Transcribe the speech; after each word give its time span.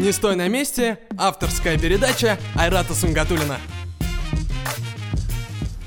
Не 0.00 0.12
стой 0.12 0.34
на 0.34 0.48
месте. 0.48 0.98
Авторская 1.18 1.78
передача 1.78 2.38
Айрата 2.56 2.94
Сунгатулина. 2.94 3.58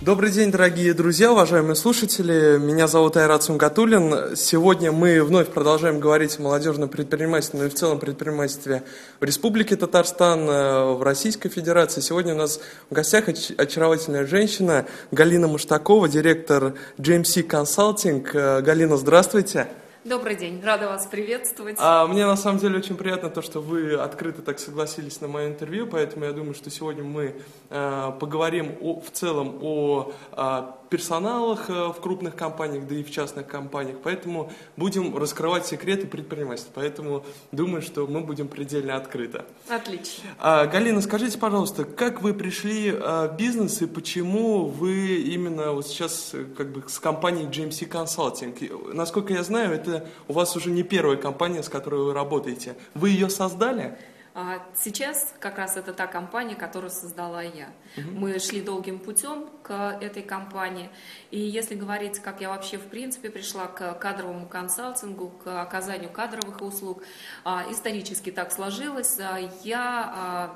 Добрый 0.02 0.29
день, 0.29 0.52
дорогие 0.52 0.93
друзья, 0.93 1.32
уважаемые 1.32 1.75
слушатели. 1.75 2.59
Меня 2.59 2.86
зовут 2.86 3.18
Айрат 3.18 3.41
Сунгатулин. 3.41 4.36
Сегодня 4.36 4.91
мы 4.91 5.23
вновь 5.23 5.48
продолжаем 5.48 5.99
говорить 5.99 6.38
о 6.38 6.44
молодежном 6.44 6.89
предпринимательстве, 6.89 7.62
но 7.62 7.66
и 7.66 7.70
в 7.70 7.73
целом 7.73 7.98
предпринимательстве 7.99 8.84
в 9.20 9.23
Республике 9.23 9.77
Татарстан, 9.77 10.48
э, 10.48 10.93
в 10.93 11.02
Российской 11.02 11.50
Федерации. 11.50 12.02
Сегодня 12.02 12.36
у 12.36 12.38
нас 12.38 12.59
в 12.91 12.93
гостях 12.93 13.30
очаровательная 13.30 14.27
женщина 14.27 14.86
Галина 15.09 15.48
Муштакова, 15.48 16.07
директор 16.07 16.75
GMC 17.00 17.48
Consulting. 17.48 18.30
Э, 18.31 18.61
Галина, 18.61 18.95
здравствуйте. 18.95 19.70
Добрый 20.05 20.35
день, 20.35 20.62
рада 20.62 20.89
вас 20.89 21.05
приветствовать. 21.05 21.77
А, 21.80 22.05
мне 22.07 22.25
на 22.25 22.35
самом 22.35 22.59
деле 22.59 22.77
очень 22.77 22.98
приятно 22.98 23.30
то, 23.30 23.41
что 23.41 23.61
вы 23.61 23.94
открыто 23.95 24.41
так 24.41 24.59
согласились 24.59 25.21
на 25.21 25.30
мое 25.30 25.48
интервью, 25.48 25.88
поэтому 25.88 26.25
я 26.25 26.34
думаю, 26.34 26.55
что 26.55 26.70
сегодня 26.70 27.05
мы 27.05 27.35
э, 27.70 28.11
поговорим 28.20 28.75
о, 28.81 28.99
в 28.99 29.09
целом 29.11 29.59
о 29.61 30.11
э, 30.34 30.63
персоналах 30.93 31.71
э, 31.71 31.88
в 31.88 31.95
крупных 31.99 32.35
компаниях, 32.35 32.85
да 32.85 32.93
и 32.93 33.03
в 33.03 33.09
частных 33.09 33.47
компаниях, 33.47 33.97
поэтому 34.03 34.53
будем 34.77 35.17
раскрывать 35.17 35.66
секреты 35.66 36.05
предпринимательства, 36.05 36.71
поэтому 36.75 37.25
думаю, 37.52 37.81
что 37.81 38.05
мы 38.05 38.21
будем 38.21 38.47
предельно 38.47 38.95
открыто. 38.95 39.43
Отлично. 39.67 40.29
А, 40.38 40.67
Галина, 40.67 41.02
скажите, 41.02 41.39
пожалуйста, 41.39 41.85
как 41.85 42.21
вы 42.21 42.35
пришли 42.35 42.89
э, 42.89 43.27
в 43.27 43.35
бизнес 43.35 43.81
и 43.81 43.88
почему 43.88 44.66
вы 44.66 45.16
именно 45.21 45.71
вот 45.71 45.88
сейчас 45.88 46.29
э, 46.33 46.45
как 46.55 46.71
бы 46.71 46.83
с 46.88 46.99
компанией 46.99 47.47
GMC 47.47 47.89
Consulting? 47.89 48.94
Насколько 48.94 49.33
я 49.33 49.41
знаю, 49.41 49.73
это 49.73 50.07
у 50.28 50.33
вас 50.33 50.55
уже 50.55 50.69
не 50.69 50.83
первая 50.83 51.17
компания, 51.17 51.63
с 51.63 51.69
которой 51.69 52.03
вы 52.03 52.13
работаете. 52.13 52.75
Вы 52.94 53.09
ее 53.09 53.31
создали? 53.31 53.97
А 54.36 54.66
сейчас 54.76 55.36
как 55.39 55.59
раз 55.59 55.78
это 55.78 55.94
та 55.94 56.08
компания, 56.08 56.56
которую 56.56 56.89
создала 56.89 57.44
я. 57.44 57.70
Угу. 57.98 58.09
Мы 58.14 58.40
шли 58.40 58.62
долгим 58.62 58.98
путем 58.98 59.48
к 59.62 60.00
этой 60.02 60.23
компании. 60.23 60.90
И 61.30 61.40
если 61.40 61.75
говорить, 61.75 62.17
как 62.17 62.42
я 62.42 62.50
вообще 62.50 62.78
в 62.78 62.88
принципе 62.88 63.30
пришла 63.30 63.67
к 63.67 63.94
кадровому 63.94 64.48
консалтингу, 64.48 65.30
к 65.30 65.62
оказанию 65.62 66.09
кадровых 66.09 66.62
услуг, 66.62 67.03
а, 67.44 67.66
исторически 67.70 68.31
так 68.31 68.52
сложилось. 68.52 69.20
А, 69.20 69.38
я 69.64 70.56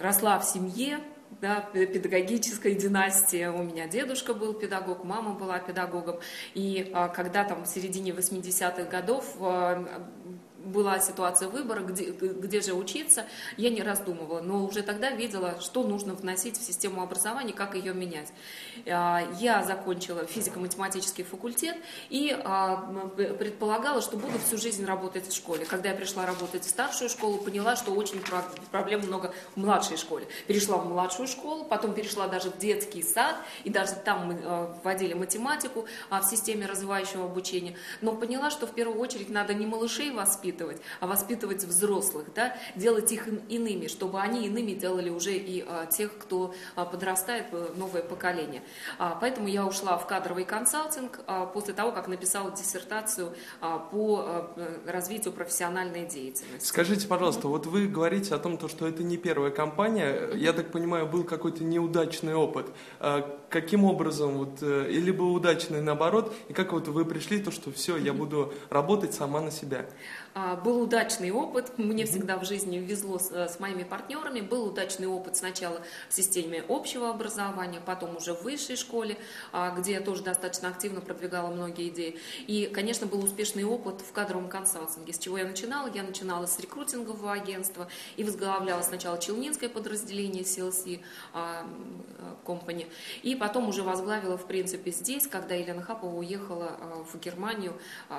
росла 0.00 0.38
в 0.38 0.44
семье, 0.44 1.00
да, 1.40 1.62
педагогической 1.72 2.76
династии. 2.76 3.46
У 3.46 3.64
меня 3.64 3.88
дедушка 3.88 4.34
был 4.34 4.54
педагог, 4.54 5.02
мама 5.02 5.32
была 5.32 5.58
педагогом. 5.58 6.20
И 6.54 6.94
когда 7.14 7.42
там 7.42 7.64
в 7.64 7.66
середине 7.66 8.12
80-х 8.12 8.84
годов 8.84 9.36
была 10.64 11.00
ситуация 11.00 11.48
выбора, 11.48 11.80
где, 11.80 12.10
где 12.10 12.60
же 12.60 12.74
учиться, 12.74 13.26
я 13.56 13.70
не 13.70 13.82
раздумывала, 13.82 14.40
но 14.40 14.64
уже 14.64 14.82
тогда 14.82 15.10
видела, 15.10 15.60
что 15.60 15.82
нужно 15.82 16.14
вносить 16.14 16.58
в 16.58 16.62
систему 16.62 17.02
образования, 17.02 17.52
как 17.52 17.74
ее 17.74 17.92
менять. 17.92 18.32
А, 18.86 19.22
я 19.40 19.62
закончила 19.62 20.24
физико-математический 20.24 21.24
факультет 21.24 21.76
и 22.10 22.36
а, 22.44 22.76
предполагала, 23.16 24.00
что 24.00 24.16
буду 24.16 24.38
всю 24.38 24.56
жизнь 24.56 24.84
работать 24.84 25.28
в 25.28 25.34
школе. 25.34 25.64
Когда 25.64 25.90
я 25.90 25.94
пришла 25.94 26.26
работать 26.26 26.64
в 26.64 26.70
старшую 26.70 27.10
школу, 27.10 27.38
поняла, 27.38 27.76
что 27.76 27.92
очень 27.92 28.22
проблем 28.70 29.00
много 29.00 29.34
в 29.54 29.60
младшей 29.60 29.96
школе. 29.96 30.26
Перешла 30.46 30.76
в 30.78 30.88
младшую 30.88 31.28
школу, 31.28 31.64
потом 31.64 31.94
перешла 31.94 32.28
даже 32.28 32.50
в 32.50 32.58
детский 32.58 33.02
сад, 33.02 33.36
и 33.64 33.70
даже 33.70 33.94
там 34.04 34.26
мы 34.26 34.40
а, 34.44 34.78
вводили 34.82 35.14
математику 35.14 35.86
в 36.10 36.22
системе 36.22 36.66
развивающего 36.66 37.24
обучения. 37.24 37.76
Но 38.00 38.14
поняла, 38.14 38.50
что 38.50 38.66
в 38.66 38.74
первую 38.74 38.98
очередь 39.00 39.30
надо 39.30 39.54
не 39.54 39.66
малышей 39.66 40.10
воспитывать, 40.10 40.51
воспитывать, 40.52 40.80
а 41.00 41.06
воспитывать 41.06 41.64
взрослых, 41.64 42.26
да, 42.34 42.56
делать 42.76 43.10
их 43.12 43.26
иными, 43.48 43.86
чтобы 43.86 44.20
они 44.20 44.46
иными 44.46 44.72
делали 44.72 45.10
уже 45.10 45.32
и 45.32 45.64
а, 45.66 45.86
тех, 45.86 46.16
кто 46.18 46.54
а, 46.76 46.84
подрастает, 46.84 47.46
э, 47.52 47.68
новое 47.76 48.02
поколение. 48.02 48.62
А, 48.98 49.16
поэтому 49.20 49.48
я 49.48 49.66
ушла 49.66 49.96
в 49.96 50.06
кадровый 50.06 50.44
консалтинг 50.44 51.20
а, 51.26 51.46
после 51.46 51.74
того, 51.74 51.92
как 51.92 52.08
написала 52.08 52.50
диссертацию 52.50 53.32
а, 53.60 53.78
по 53.78 54.24
а, 54.24 54.80
развитию 54.86 55.32
профессиональной 55.32 56.06
деятельности. 56.06 56.66
Скажите, 56.66 57.06
пожалуйста, 57.08 57.46
mm-hmm. 57.46 57.50
вот 57.50 57.66
вы 57.66 57.86
говорите 57.86 58.34
о 58.34 58.38
том, 58.38 58.58
что 58.68 58.86
это 58.86 59.02
не 59.02 59.16
первая 59.16 59.50
компания, 59.50 60.30
я 60.34 60.52
так 60.52 60.70
понимаю, 60.70 61.06
был 61.06 61.24
какой-то 61.24 61.64
неудачный 61.64 62.34
опыт. 62.34 62.66
Каким 63.52 63.84
образом, 63.84 64.38
вот, 64.38 64.62
э, 64.62 64.90
или 64.90 65.10
был 65.10 65.34
удачный 65.34 65.82
наоборот, 65.82 66.34
и 66.48 66.54
как 66.54 66.72
вот 66.72 66.88
вы 66.88 67.04
пришли, 67.04 67.38
то, 67.38 67.50
что 67.50 67.70
все, 67.70 67.98
я 67.98 68.14
буду 68.14 68.54
работать 68.70 69.12
сама 69.12 69.42
на 69.42 69.50
себя? 69.50 69.84
А, 70.34 70.56
был 70.56 70.80
удачный 70.80 71.30
опыт, 71.30 71.76
мне 71.76 72.06
всегда 72.06 72.38
в 72.38 72.46
жизни 72.46 72.78
везло 72.78 73.18
с, 73.18 73.30
с 73.30 73.60
моими 73.60 73.82
партнерами, 73.82 74.40
был 74.40 74.64
удачный 74.64 75.06
опыт 75.06 75.36
сначала 75.36 75.82
в 76.08 76.14
системе 76.14 76.64
общего 76.66 77.10
образования, 77.10 77.82
потом 77.84 78.16
уже 78.16 78.32
в 78.32 78.42
высшей 78.42 78.76
школе, 78.76 79.18
а, 79.52 79.70
где 79.78 79.92
я 79.92 80.00
тоже 80.00 80.22
достаточно 80.22 80.68
активно 80.70 81.02
продвигала 81.02 81.48
многие 81.48 81.88
идеи. 81.88 82.16
И, 82.46 82.70
конечно, 82.72 83.06
был 83.06 83.22
успешный 83.22 83.64
опыт 83.64 84.00
в 84.00 84.12
кадровом 84.12 84.48
консалтинге. 84.48 85.12
С 85.12 85.18
чего 85.18 85.36
я 85.36 85.44
начинала? 85.44 85.90
Я 85.92 86.04
начинала 86.04 86.46
с 86.46 86.58
рекрутингового 86.58 87.32
агентства 87.32 87.86
и 88.16 88.24
возглавляла 88.24 88.80
сначала 88.80 89.18
Челнинское 89.18 89.68
подразделение 89.68 90.44
CLC 90.44 91.00
а, 91.34 91.66
Company, 92.46 92.86
и 93.22 93.34
потом 93.42 93.68
уже 93.68 93.82
возглавила, 93.82 94.38
в 94.38 94.46
принципе, 94.46 94.92
здесь, 94.92 95.26
когда 95.26 95.56
Елена 95.56 95.82
Хапова 95.82 96.16
уехала 96.16 96.78
в 97.12 97.18
Германию, 97.18 97.76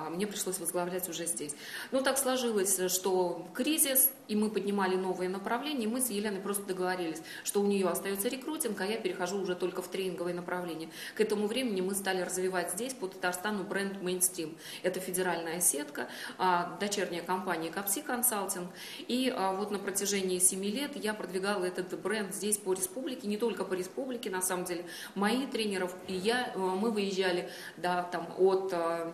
мне 0.09 0.27
пришлось 0.27 0.59
возглавлять 0.59 1.07
уже 1.07 1.25
здесь. 1.27 1.55
Ну, 1.91 2.01
так 2.01 2.17
сложилось, 2.17 2.91
что 2.91 3.47
кризис, 3.53 4.11
и 4.27 4.35
мы 4.35 4.49
поднимали 4.49 4.97
новые 4.97 5.29
направления, 5.29 5.85
и 5.85 5.87
мы 5.87 6.01
с 6.01 6.09
Еленой 6.09 6.41
просто 6.41 6.63
договорились, 6.63 7.21
что 7.45 7.61
у 7.61 7.65
нее 7.65 7.87
остается 7.87 8.27
рекрутинг, 8.27 8.81
а 8.81 8.85
я 8.85 8.97
перехожу 8.97 9.39
уже 9.39 9.55
только 9.55 9.81
в 9.81 9.87
тренинговые 9.87 10.35
направления. 10.35 10.89
К 11.15 11.21
этому 11.21 11.47
времени 11.47 11.79
мы 11.79 11.95
стали 11.95 12.21
развивать 12.21 12.73
здесь 12.73 12.93
по 12.93 13.07
Татарстану 13.07 13.63
бренд 13.63 14.01
Mainstream. 14.01 14.57
Это 14.81 14.99
федеральная 14.99 15.61
сетка, 15.61 16.09
а, 16.37 16.77
дочерняя 16.81 17.23
компания 17.23 17.71
Капси 17.71 18.01
Консалтинг. 18.01 18.69
И 19.07 19.33
а, 19.33 19.53
вот 19.53 19.71
на 19.71 19.79
протяжении 19.79 20.39
семи 20.39 20.69
лет 20.69 20.97
я 20.97 21.13
продвигала 21.13 21.63
этот 21.63 21.97
бренд 22.01 22.35
здесь 22.35 22.57
по 22.57 22.73
республике, 22.73 23.29
не 23.29 23.37
только 23.37 23.63
по 23.63 23.73
республике, 23.73 24.29
на 24.29 24.41
самом 24.41 24.65
деле. 24.65 24.83
Мои 25.15 25.45
тренеров 25.45 25.93
и 26.07 26.13
я, 26.13 26.51
э, 26.53 26.57
мы 26.57 26.91
выезжали 26.91 27.49
да, 27.77 28.03
там, 28.03 28.27
от 28.37 28.73
э, 28.73 29.11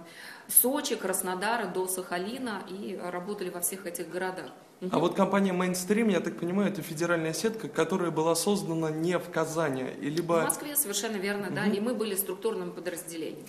Сочи, 0.47 0.95
Краснодара 0.95 1.67
до 1.67 1.87
Сахалина 1.87 2.63
и 2.69 2.99
работали 3.01 3.49
во 3.49 3.59
всех 3.59 3.85
этих 3.85 4.09
городах. 4.09 4.51
А 4.91 4.99
вот 4.99 5.13
компания 5.13 5.51
Mainstream, 5.51 6.09
я 6.09 6.21
так 6.21 6.37
понимаю, 6.37 6.69
это 6.69 6.81
федеральная 6.81 7.33
сетка, 7.33 7.67
которая 7.67 8.11
была 8.11 8.33
создана 8.33 8.89
не 8.89 9.19
в 9.19 9.29
Казани, 9.29 9.83
и 9.99 10.09
либо... 10.09 10.35
В 10.35 10.43
Москве, 10.45 10.73
совершенно 10.77 11.17
верно, 11.17 11.47
угу. 11.47 11.55
да, 11.55 11.65
и 11.65 11.81
мы 11.81 11.93
были 11.93 12.15
структурным 12.15 12.71
подразделением. 12.71 13.45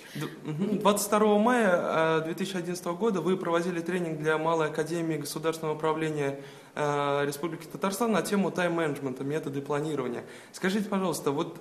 22 0.83 1.39
мая 1.39 2.21
2011 2.23 2.85
э, 2.85 2.93
года 2.95 3.21
вы 3.21 3.37
проводили 3.37 3.81
тренинг 3.81 4.19
для 4.19 4.39
Малой 4.39 4.67
Академии 4.67 5.19
Государственного 5.19 5.77
управления 5.77 6.41
Республики 6.75 7.67
Татарстан 7.67 8.13
на 8.13 8.23
тему 8.23 8.53
тайм-менеджмента, 8.53 9.25
методы 9.25 9.61
планирования. 9.61 10.25
Скажите, 10.53 10.89
пожалуйста, 10.89 11.33
вот 11.33 11.59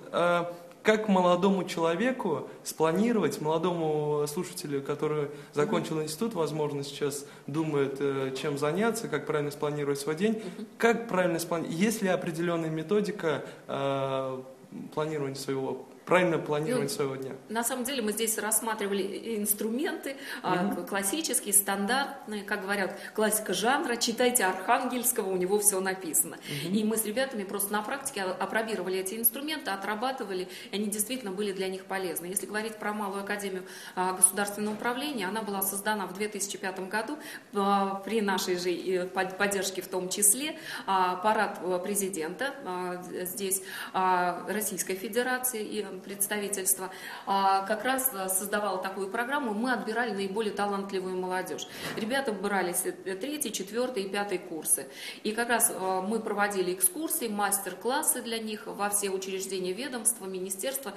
как 0.82 1.08
молодому 1.08 1.64
человеку 1.64 2.48
спланировать, 2.64 3.40
молодому 3.40 4.24
слушателю, 4.26 4.82
который 4.82 5.28
закончил 5.52 6.02
институт, 6.02 6.34
возможно, 6.34 6.84
сейчас 6.84 7.26
думает, 7.46 7.96
э, 8.00 8.34
чем 8.40 8.58
заняться, 8.58 9.08
как 9.08 9.26
правильно 9.26 9.50
спланировать 9.50 9.98
свой 9.98 10.16
день, 10.16 10.42
как 10.78 11.08
правильно 11.08 11.38
спланировать, 11.38 11.78
есть 11.78 12.02
ли 12.02 12.08
определенная 12.08 12.70
методика 12.70 13.44
э, 13.68 14.42
планирования 14.94 15.36
своего 15.36 15.86
правильно 16.04 16.38
планировать 16.38 16.90
ну, 16.90 16.96
своего 16.96 17.16
дня? 17.16 17.32
На 17.48 17.64
самом 17.64 17.84
деле 17.84 18.02
мы 18.02 18.12
здесь 18.12 18.38
рассматривали 18.38 19.36
инструменты 19.38 20.16
угу. 20.42 20.82
классические, 20.86 21.54
стандартные, 21.54 22.42
как 22.42 22.62
говорят, 22.62 22.98
классика 23.14 23.54
жанра. 23.54 23.96
Читайте 23.96 24.44
Архангельского, 24.44 25.30
у 25.30 25.36
него 25.36 25.58
все 25.58 25.80
написано. 25.80 26.36
Угу. 26.36 26.74
И 26.74 26.84
мы 26.84 26.96
с 26.96 27.04
ребятами 27.04 27.44
просто 27.44 27.72
на 27.72 27.82
практике 27.82 28.22
опробировали 28.22 28.98
эти 28.98 29.14
инструменты, 29.14 29.70
отрабатывали, 29.70 30.48
и 30.70 30.76
они 30.76 30.86
действительно 30.86 31.30
были 31.30 31.52
для 31.52 31.68
них 31.68 31.84
полезны. 31.84 32.26
Если 32.26 32.46
говорить 32.46 32.76
про 32.76 32.92
Малую 32.92 33.22
Академию 33.22 33.64
а, 33.94 34.12
Государственного 34.14 34.74
управления, 34.74 35.26
она 35.26 35.42
была 35.42 35.62
создана 35.62 36.06
в 36.06 36.14
2005 36.14 36.88
году 36.88 37.18
а, 37.54 37.96
при 38.04 38.20
нашей 38.20 38.56
же 38.56 39.06
поддержке 39.06 39.82
в 39.82 39.88
том 39.88 40.08
числе. 40.08 40.58
Парад 40.86 41.60
президента 41.82 43.02
здесь 43.22 43.62
Российской 43.92 44.94
Федерации 44.94 45.62
и 45.64 45.86
представительство, 46.04 46.90
а, 47.26 47.66
как 47.66 47.84
раз 47.84 48.10
создавало 48.28 48.78
такую 48.78 49.08
программу. 49.08 49.52
Мы 49.54 49.72
отбирали 49.72 50.12
наиболее 50.12 50.52
талантливую 50.52 51.16
молодежь. 51.16 51.66
Ребята 51.96 52.32
брались 52.32 52.84
третий, 53.04 53.52
четвертый 53.52 54.04
и 54.04 54.08
пятый 54.08 54.38
курсы. 54.38 54.88
И 55.24 55.32
как 55.32 55.48
раз 55.48 55.72
мы 56.06 56.20
проводили 56.20 56.74
экскурсии, 56.74 57.28
мастер-классы 57.28 58.22
для 58.22 58.38
них 58.38 58.66
во 58.66 58.88
все 58.90 59.10
учреждения 59.10 59.72
ведомства, 59.72 60.26
министерства, 60.26 60.92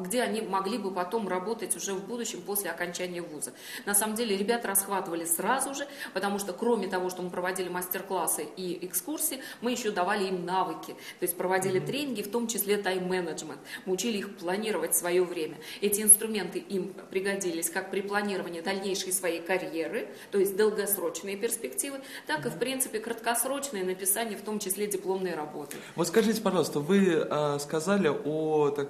где 0.00 0.22
они 0.22 0.42
могли 0.42 0.78
бы 0.78 0.92
потом 0.92 1.28
работать 1.28 1.76
уже 1.76 1.94
в 1.94 2.06
будущем 2.06 2.42
после 2.42 2.70
окончания 2.70 3.22
вуза. 3.22 3.52
На 3.86 3.94
самом 3.94 4.14
деле 4.14 4.36
ребята 4.36 4.68
расхватывали 4.68 5.24
сразу 5.24 5.74
же, 5.74 5.86
потому 6.14 6.38
что 6.38 6.52
кроме 6.52 6.88
того, 6.88 7.10
что 7.10 7.22
мы 7.22 7.30
проводили 7.30 7.68
мастер-классы 7.68 8.46
и 8.56 8.86
экскурсии, 8.86 9.40
мы 9.60 9.72
еще 9.72 9.90
давали 9.90 10.28
им 10.28 10.44
навыки, 10.44 10.92
то 10.92 11.22
есть 11.22 11.36
проводили 11.36 11.80
mm-hmm. 11.80 11.86
тренинги, 11.86 12.22
в 12.22 12.30
том 12.30 12.46
числе 12.46 12.76
тайм-менеджмент. 12.76 13.60
Мы 13.86 13.94
учили 13.94 14.11
их 14.18 14.36
планировать 14.36 14.96
свое 14.96 15.22
время. 15.24 15.56
Эти 15.80 16.02
инструменты 16.02 16.58
им 16.58 16.94
пригодились 17.10 17.70
как 17.70 17.90
при 17.90 18.00
планировании 18.00 18.60
дальнейшей 18.60 19.12
своей 19.12 19.40
карьеры, 19.40 20.08
то 20.30 20.38
есть 20.38 20.56
долгосрочные 20.56 21.36
перспективы, 21.36 22.00
так 22.26 22.46
и, 22.46 22.48
в 22.48 22.58
принципе, 22.58 23.00
краткосрочные 23.00 23.84
написание, 23.84 24.36
в 24.36 24.42
том 24.42 24.58
числе 24.58 24.86
дипломной 24.86 25.34
работы. 25.34 25.76
Вот 25.96 26.08
скажите, 26.08 26.40
пожалуйста, 26.40 26.80
вы 26.80 27.26
э, 27.28 27.58
сказали 27.58 28.08
о 28.08 28.70
так, 28.70 28.88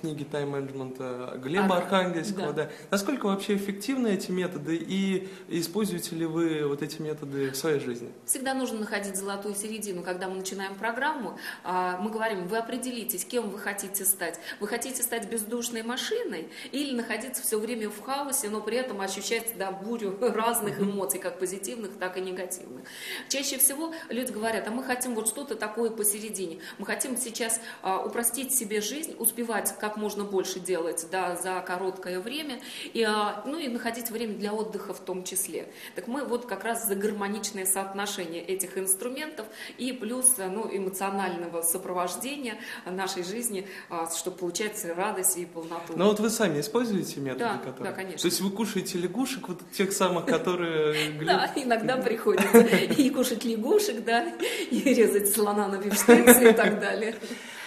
книги 0.00 0.24
тайм-менеджмента 0.24 1.38
Глеба 1.42 1.76
а, 1.76 1.78
Архангельского. 1.78 2.52
Да. 2.52 2.64
Да. 2.64 2.70
Насколько 2.90 3.26
вообще 3.26 3.56
эффективны 3.56 4.08
эти 4.08 4.30
методы 4.30 4.76
и 4.76 5.28
используете 5.48 6.16
ли 6.16 6.26
вы 6.26 6.66
вот 6.66 6.82
эти 6.82 7.00
методы 7.00 7.50
в 7.50 7.56
своей 7.56 7.80
жизни? 7.80 8.12
Всегда 8.26 8.54
нужно 8.54 8.80
находить 8.80 9.16
золотую 9.16 9.54
середину. 9.54 10.02
Когда 10.02 10.28
мы 10.28 10.36
начинаем 10.36 10.74
программу, 10.74 11.38
а, 11.62 11.98
мы 11.98 12.10
говорим, 12.10 12.46
вы 12.46 12.58
определитесь, 12.58 13.24
кем 13.24 13.50
вы 13.50 13.58
хотите 13.58 14.04
стать. 14.04 14.38
Вы 14.60 14.68
хотите 14.68 15.02
стать 15.02 15.30
бездушной 15.30 15.82
машиной 15.82 16.48
или 16.72 16.94
находиться 16.94 17.42
все 17.42 17.58
время 17.58 17.88
в 17.88 18.00
хаосе, 18.00 18.50
но 18.50 18.60
при 18.60 18.76
этом 18.76 19.00
ощущать 19.00 19.56
да, 19.58 19.70
бурю 19.70 20.18
разных 20.20 20.80
эмоций, 20.80 21.20
как 21.20 21.38
позитивных, 21.38 21.98
так 21.98 22.16
и 22.16 22.20
негативных. 22.20 22.84
Чаще 23.28 23.58
всего 23.58 23.94
люди 24.08 24.32
говорят, 24.32 24.68
а 24.68 24.70
мы 24.70 24.84
хотим 24.84 25.14
вот 25.14 25.28
что-то 25.28 25.54
такое 25.54 25.90
посередине. 25.90 26.60
Мы 26.78 26.86
хотим 26.86 27.16
сейчас 27.16 27.60
а, 27.82 28.04
упростить 28.04 28.54
себе 28.54 28.80
жизнь, 28.80 29.14
успевать 29.18 29.53
успевать 29.54 29.78
как 29.78 29.96
можно 29.96 30.24
больше 30.24 30.60
делать 30.60 31.06
да, 31.10 31.36
за 31.36 31.62
короткое 31.66 32.20
время, 32.20 32.60
и, 32.92 33.02
а, 33.02 33.42
ну 33.46 33.58
и 33.58 33.68
находить 33.68 34.10
время 34.10 34.34
для 34.34 34.52
отдыха 34.52 34.94
в 34.94 35.00
том 35.00 35.24
числе. 35.24 35.68
Так 35.94 36.06
мы 36.06 36.24
вот 36.24 36.46
как 36.46 36.64
раз 36.64 36.86
за 36.86 36.94
гармоничное 36.94 37.66
соотношение 37.66 38.42
этих 38.42 38.78
инструментов 38.78 39.46
и 39.78 39.92
плюс 39.92 40.36
ну, 40.38 40.68
эмоционального 40.70 41.62
сопровождения 41.62 42.56
нашей 42.86 43.24
жизни, 43.24 43.66
а, 43.90 44.08
чтобы 44.10 44.38
получать 44.38 44.84
радость 44.84 45.36
и 45.36 45.46
полноту. 45.46 45.94
Но 45.96 46.08
вот 46.08 46.20
вы 46.20 46.30
сами 46.30 46.60
используете 46.60 47.20
методы, 47.20 47.44
да, 47.44 47.58
которые... 47.58 47.90
Да, 47.90 47.92
конечно. 47.92 48.18
То 48.18 48.26
есть 48.26 48.40
вы 48.40 48.50
кушаете 48.50 48.98
лягушек, 48.98 49.48
вот 49.48 49.60
тех 49.72 49.92
самых, 49.92 50.26
которые... 50.26 50.94
Да, 51.24 51.50
иногда 51.56 51.96
приходится 51.96 52.58
и 52.58 53.10
кушать 53.10 53.44
лягушек, 53.44 54.04
да, 54.04 54.32
и 54.70 54.80
резать 54.94 55.32
слона 55.32 55.68
на 55.68 55.76
бифштексы 55.82 56.50
и 56.50 56.52
так 56.52 56.80
далее. 56.80 57.14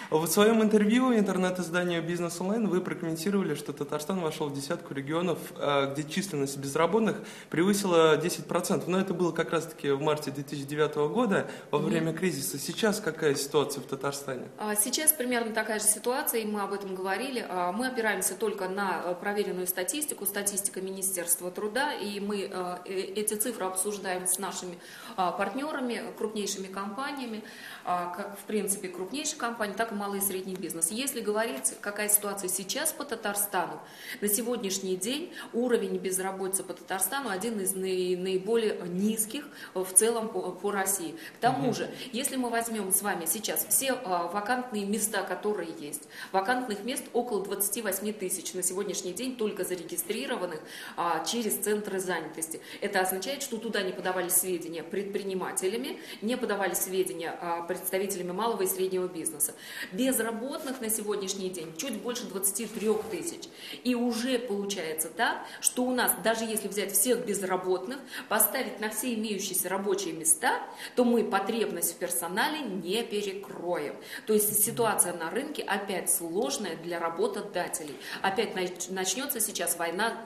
В 0.10 0.26
своем 0.28 0.64
интервью 0.64 1.14
интернет-изданию 1.14 2.02
«Бизнес 2.02 2.40
онлайн» 2.40 2.70
вы 2.70 2.80
прокомментировали, 2.80 3.56
что 3.56 3.74
Татарстан 3.74 4.22
вошел 4.22 4.48
в 4.48 4.54
десятку 4.54 4.94
регионов, 4.94 5.38
э, 5.58 5.92
где 5.92 6.06
численность 6.06 6.58
безработных 6.58 7.18
превысила 7.50 8.16
10%. 8.16 8.88
Но 8.88 9.02
это 9.02 9.14
было 9.14 9.34
как 9.34 9.52
раз-таки 9.52 9.92
в 9.92 10.02
марте 10.02 10.32
2009 10.32 11.10
года, 11.10 11.48
во 11.72 11.80
время 11.80 12.14
кризиса. 12.14 12.58
Сейчас 12.58 13.02
какая 13.02 13.36
ситуация 13.36 13.84
в 13.84 13.86
Татарстане? 13.86 14.48
А, 14.58 14.76
сейчас 14.76 15.12
примерно 15.12 15.54
такая 15.54 15.80
же 15.80 15.86
ситуация, 15.86 16.40
и 16.40 16.46
мы 16.46 16.62
об 16.62 16.72
этом 16.72 16.96
говорили. 16.96 17.46
А, 17.50 17.74
мы 17.74 17.88
опираемся 17.88 18.36
только 18.36 18.70
на 18.70 19.02
э, 19.04 19.16
проверенную 19.16 19.68
статистику, 19.68 20.26
статистика 20.26 20.80
Министерства 20.80 21.52
труда, 21.52 21.92
и 21.92 22.22
мы 22.22 22.50
э, 22.50 22.78
эти 22.86 23.34
цифры 23.34 23.66
обсуждаем 23.66 24.26
с 24.26 24.40
нашими 24.40 24.78
а, 25.18 25.34
партнерами, 25.34 26.02
крупнейшими 26.18 26.68
компаниями, 26.68 27.44
как 27.88 28.38
в 28.38 28.44
принципе 28.44 28.90
крупнейшие 28.90 29.38
компании, 29.38 29.74
так 29.74 29.94
и 29.94 29.96
малый 29.96 30.20
и 30.20 30.22
средний 30.22 30.56
бизнес. 30.56 30.92
Если 30.92 31.22
говорить, 31.22 31.74
какая 31.80 32.10
ситуация 32.10 32.50
сейчас 32.50 32.92
по 32.92 33.06
Татарстану, 33.06 33.80
на 34.20 34.28
сегодняшний 34.28 34.98
день 34.98 35.34
уровень 35.54 35.98
безработицы 35.98 36.64
по 36.64 36.74
Татарстану 36.74 37.30
один 37.30 37.62
из 37.62 37.76
наиболее 37.76 38.78
низких 38.88 39.48
в 39.74 39.86
целом 39.94 40.28
по, 40.28 40.52
по 40.52 40.72
России. 40.72 41.16
К 41.38 41.40
тому 41.40 41.70
угу. 41.70 41.76
же, 41.76 41.90
если 42.12 42.36
мы 42.36 42.50
возьмем 42.50 42.92
с 42.92 43.02
вами 43.02 43.26
сейчас 43.26 43.66
все 43.70 43.94
а, 43.94 44.28
вакантные 44.28 44.86
места, 44.86 45.24
которые 45.24 45.70
есть, 45.80 46.04
вакантных 46.34 46.84
мест 46.84 47.06
около 47.14 47.44
28 47.44 48.12
тысяч 48.14 48.54
на 48.54 48.64
сегодняшний 48.64 49.14
день 49.14 49.38
только 49.38 49.64
зарегистрированных 49.64 50.60
а, 50.98 51.24
через 51.24 51.56
центры 51.58 52.00
занятости. 52.00 52.60
Это 52.82 53.00
означает, 53.00 53.44
что 53.44 53.58
туда 53.58 53.82
не 53.82 53.94
подавали 53.94 54.28
сведения 54.28 54.84
предпринимателями, 54.84 56.00
не 56.22 56.36
подавали 56.36 56.74
сведения 56.74 57.38
а, 57.40 57.62
представителями 57.78 58.32
малого 58.32 58.64
и 58.64 58.68
среднего 58.68 59.08
бизнеса. 59.08 59.54
Безработных 59.92 60.82
на 60.82 60.90
сегодняшний 60.90 61.50
день 61.50 61.76
чуть 61.78 62.02
больше 62.02 62.26
23 62.26 62.90
тысяч. 63.12 63.44
И 63.84 63.96
уже 63.96 64.40
получается 64.40 65.10
так, 65.10 65.46
что 65.62 65.84
у 65.84 65.94
нас, 65.94 66.12
даже 66.24 66.46
если 66.46 66.68
взять 66.68 66.92
всех 66.92 67.26
безработных, 67.26 68.00
поставить 68.30 68.80
на 68.80 68.90
все 68.90 69.14
имеющиеся 69.14 69.70
рабочие 69.70 70.14
места, 70.14 70.62
то 70.96 71.04
мы 71.04 71.24
потребность 71.24 71.94
в 71.94 71.98
персонале 71.98 72.62
не 72.62 73.04
перекроем. 73.04 73.96
То 74.26 74.34
есть 74.34 74.64
ситуация 74.64 75.14
на 75.14 75.30
рынке 75.30 75.64
опять 75.64 76.12
сложная 76.12 76.76
для 76.78 77.00
работодателей. 77.00 77.96
Опять 78.22 78.56
начнется 78.90 79.40
сейчас 79.40 79.78
война 79.78 80.18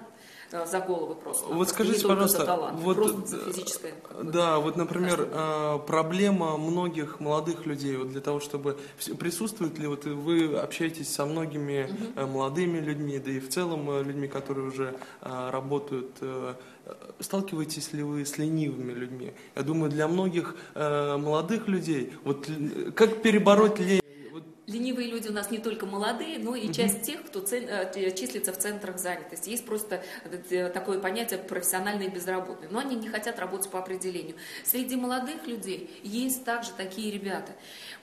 за 0.52 0.80
головы 0.80 1.16
просто. 1.16 1.46
Вот 1.54 1.70
скажите, 1.70 2.08
пожалуйста, 2.08 2.46
талант, 2.46 2.80
вот, 2.80 2.96
просто 2.96 3.38
физическое. 3.52 3.94
Да, 4.22 4.60
вот, 4.60 4.76
например, 4.76 5.30
э, 5.32 5.80
проблема 5.88 6.58
многих 6.58 7.20
молодых 7.20 7.66
людей, 7.66 7.96
вот 7.98 8.10
для 8.10 8.22
того, 8.22 8.40
чтобы 8.40 8.78
присутствует 9.18 9.80
ли, 9.80 9.88
вот 9.88 10.06
вы 10.06 10.58
общаетесь 10.58 11.14
со 11.14 11.26
многими 11.26 11.90
угу. 12.16 12.28
молодыми 12.28 12.80
людьми, 12.80 13.20
да 13.20 13.32
и 13.32 13.40
в 13.40 13.50
целом 13.50 14.02
людьми, 14.04 14.28
которые 14.28 14.68
уже 14.68 14.96
работают 15.22 16.22
сталкиваетесь 17.20 17.94
ли 17.94 18.04
вы 18.04 18.26
с 18.26 18.38
ленивыми 18.38 18.94
людьми? 18.94 19.34
Я 19.56 19.64
думаю, 19.64 19.92
для 19.92 20.08
многих 20.08 20.56
э, 20.74 21.18
молодых 21.18 21.68
людей, 21.68 22.14
вот 22.24 22.50
как 22.96 23.22
перебороть 23.22 23.80
лень? 23.80 24.01
Ленивые 24.72 25.10
люди 25.10 25.28
у 25.28 25.34
нас 25.34 25.52
не 25.52 25.58
только 25.58 25.86
молодые, 25.86 26.40
но 26.40 26.56
и 26.56 26.72
часть 26.72 27.02
тех, 27.02 27.26
кто 27.26 27.40
э, 27.40 28.16
числится 28.16 28.54
в 28.54 28.58
центрах 28.58 29.00
занятости. 29.00 29.50
Есть 29.50 29.66
просто 29.66 30.02
э, 30.24 30.70
такое 30.70 31.00
понятие 31.00 31.40
профессиональные 31.40 32.10
безработные, 32.10 32.70
но 32.70 32.80
они 32.80 32.96
не 32.96 33.10
хотят 33.10 33.38
работать 33.40 33.70
по 33.70 33.80
определению. 33.80 34.36
Среди 34.64 34.96
молодых 34.96 35.46
людей 35.46 35.90
есть 36.04 36.46
также 36.46 36.72
такие 36.78 37.12
ребята. 37.12 37.52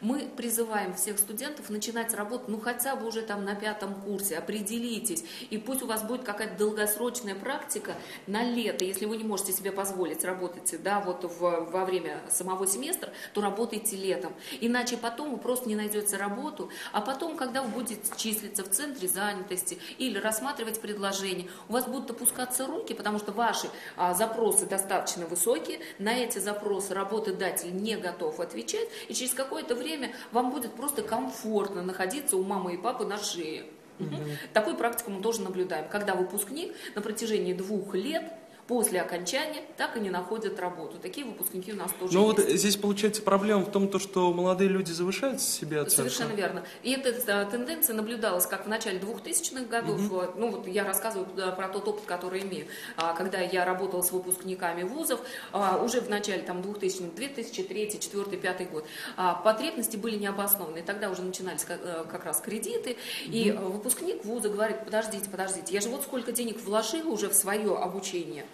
Мы 0.01 0.29
призываем 0.37 0.95
всех 0.95 1.19
студентов 1.19 1.71
начинать 1.71 2.13
работу, 2.15 2.45
ну 2.49 2.61
хотя 2.61 2.97
бы 2.97 3.07
уже 3.07 3.23
там 3.23 3.45
на 3.45 3.55
пятом 3.55 3.95
курсе, 4.03 4.37
определитесь, 4.37 5.25
и 5.49 5.57
пусть 5.57 5.83
у 5.83 5.87
вас 5.87 6.03
будет 6.03 6.23
какая-то 6.23 6.57
долгосрочная 6.59 7.35
практика 7.35 7.95
на 8.27 8.45
лето, 8.45 8.85
если 8.85 9.07
вы 9.07 9.17
не 9.17 9.25
можете 9.25 9.53
себе 9.53 9.73
позволить 9.73 10.23
работать, 10.23 10.83
да, 10.83 11.01
вот 11.01 11.25
в, 11.25 11.41
во 11.41 11.85
время 11.85 12.21
самого 12.31 12.67
семестра, 12.67 13.11
то 13.33 13.41
работайте 13.41 13.97
летом, 13.97 14.33
иначе 14.61 14.97
потом 14.97 15.31
вы 15.31 15.39
просто 15.39 15.69
не 15.69 15.75
найдете 15.75 16.17
работу, 16.17 16.58
работу, 16.59 16.71
а 16.93 17.01
потом, 17.01 17.37
когда 17.37 17.63
вы 17.63 17.69
будете 17.69 18.01
числиться 18.17 18.65
в 18.65 18.71
центре 18.71 19.09
занятости 19.09 19.79
или 19.99 20.19
рассматривать 20.19 20.81
предложение, 20.81 21.49
у 21.69 21.73
вас 21.73 21.87
будут 21.87 22.11
опускаться 22.11 22.67
руки, 22.67 22.95
потому 22.95 23.19
что 23.19 23.33
ваши 23.33 23.69
а, 23.97 24.15
запросы 24.15 24.67
достаточно 24.67 25.27
высокие, 25.27 25.81
на 25.99 26.15
эти 26.15 26.39
запросы 26.39 26.95
работодатель 26.95 27.75
не 27.75 27.97
готов 27.97 28.41
отвечать, 28.41 28.89
и 29.09 29.15
через 29.15 29.35
какое-то 29.35 29.75
время 29.75 30.13
вам 30.33 30.51
будет 30.51 30.73
просто 30.75 31.03
комфортно 31.03 31.83
находиться 31.83 32.37
у 32.37 32.43
мамы 32.43 32.75
и 32.75 32.77
папы 32.77 33.05
на 33.05 33.19
шее. 33.19 33.65
Угу. 33.99 34.17
Такую 34.53 34.77
практику 34.77 35.11
мы 35.11 35.21
тоже 35.23 35.43
наблюдаем, 35.43 35.89
когда 35.89 36.15
выпускник 36.15 36.73
на 36.95 37.03
протяжении 37.03 37.53
двух 37.53 37.95
лет 37.95 38.33
после 38.69 39.01
окончания 39.01 39.63
так 39.79 39.97
и 39.97 40.01
не 40.01 40.11
находят 40.11 40.61
работу. 40.61 40.99
Такие 40.99 41.27
выпускники 41.27 41.73
у 41.73 41.77
нас 41.77 41.91
тоже 41.99 42.15
Но 42.15 42.27
есть. 42.27 42.39
вот 42.39 42.49
здесь 42.51 42.77
получается 42.77 43.23
проблема 43.23 43.63
в 43.63 43.71
том, 43.71 43.89
то, 43.89 43.99
что 43.99 44.31
молодые 44.33 44.69
люди 44.69 44.93
завышают 44.93 45.41
себе 45.41 45.81
оценку. 45.81 46.11
Совершенно 46.11 46.37
верно. 46.37 46.65
И 46.83 46.93
эта 46.93 47.47
тенденция 47.51 47.97
наблюдалась 47.97 48.47
как 48.47 48.67
в 48.67 48.69
начале 48.69 48.99
2000-х 48.99 49.65
годов. 49.65 50.01
Угу. 50.01 50.23
Ну 50.37 50.51
вот 50.51 50.67
я 50.69 50.85
рассказываю 50.85 51.27
про 51.57 51.69
тот 51.69 51.89
опыт, 51.89 52.05
который 52.05 52.43
имею. 52.43 52.67
А, 52.97 53.15
когда 53.15 53.41
я 53.41 53.65
работала 53.65 54.03
с 54.03 54.13
выпускниками 54.13 54.83
вузов, 54.83 55.21
а, 55.53 55.83
уже 55.83 56.03
в 56.03 56.11
начале 56.11 56.43
там, 56.43 56.61
2000-х, 56.61 57.17
2003, 57.17 57.87
2004, 57.87 58.25
2005 58.25 58.71
год, 58.71 58.85
а, 59.17 59.35
потребности 59.35 59.97
были 59.97 60.17
необоснованные. 60.17 60.85
Тогда 60.85 61.11
уже 61.11 61.23
начинались 61.23 61.65
э, 61.69 62.05
как 62.11 62.25
раз 62.27 62.41
кредиты. 62.41 62.99
И 63.25 63.51
выпускник 63.51 64.27
вуза 64.27 64.51
говорит, 64.51 64.85
подождите, 64.85 65.31
подождите, 65.31 65.73
я 65.73 65.81
же 65.81 65.89
вот 65.89 66.03
сколько 66.03 66.33
денег 66.33 66.61
вложил 66.61 67.11
уже 67.11 67.31
в 67.31 67.35
свое 67.35 67.75
обучение. 67.75 68.45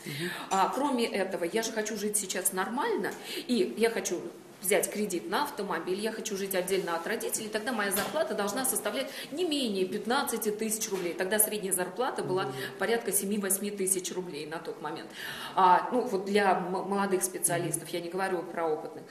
А, 0.50 0.70
кроме 0.74 1.06
этого, 1.06 1.44
я 1.44 1.62
же 1.62 1.72
хочу 1.72 1.96
жить 1.96 2.16
сейчас 2.16 2.52
нормально, 2.52 3.12
и 3.46 3.74
я 3.76 3.90
хочу 3.90 4.20
взять 4.64 4.90
кредит 4.90 5.28
на 5.28 5.44
автомобиль, 5.44 6.00
я 6.00 6.10
хочу 6.10 6.36
жить 6.36 6.54
отдельно 6.54 6.96
от 6.96 7.06
родителей, 7.06 7.48
тогда 7.48 7.72
моя 7.72 7.90
зарплата 7.90 8.34
должна 8.34 8.64
составлять 8.64 9.10
не 9.30 9.44
менее 9.44 9.84
15 9.84 10.58
тысяч 10.58 10.90
рублей. 10.90 11.14
Тогда 11.14 11.38
средняя 11.38 11.72
зарплата 11.72 12.22
была 12.22 12.46
порядка 12.78 13.10
7-8 13.10 13.76
тысяч 13.76 14.12
рублей 14.12 14.46
на 14.46 14.58
тот 14.58 14.80
момент. 14.82 15.08
А, 15.54 15.88
ну, 15.92 16.00
вот 16.02 16.24
для 16.24 16.54
молодых 16.58 17.22
специалистов, 17.22 17.88
я 17.90 18.00
не 18.00 18.08
говорю 18.08 18.42
про 18.42 18.66
опытных. 18.66 19.04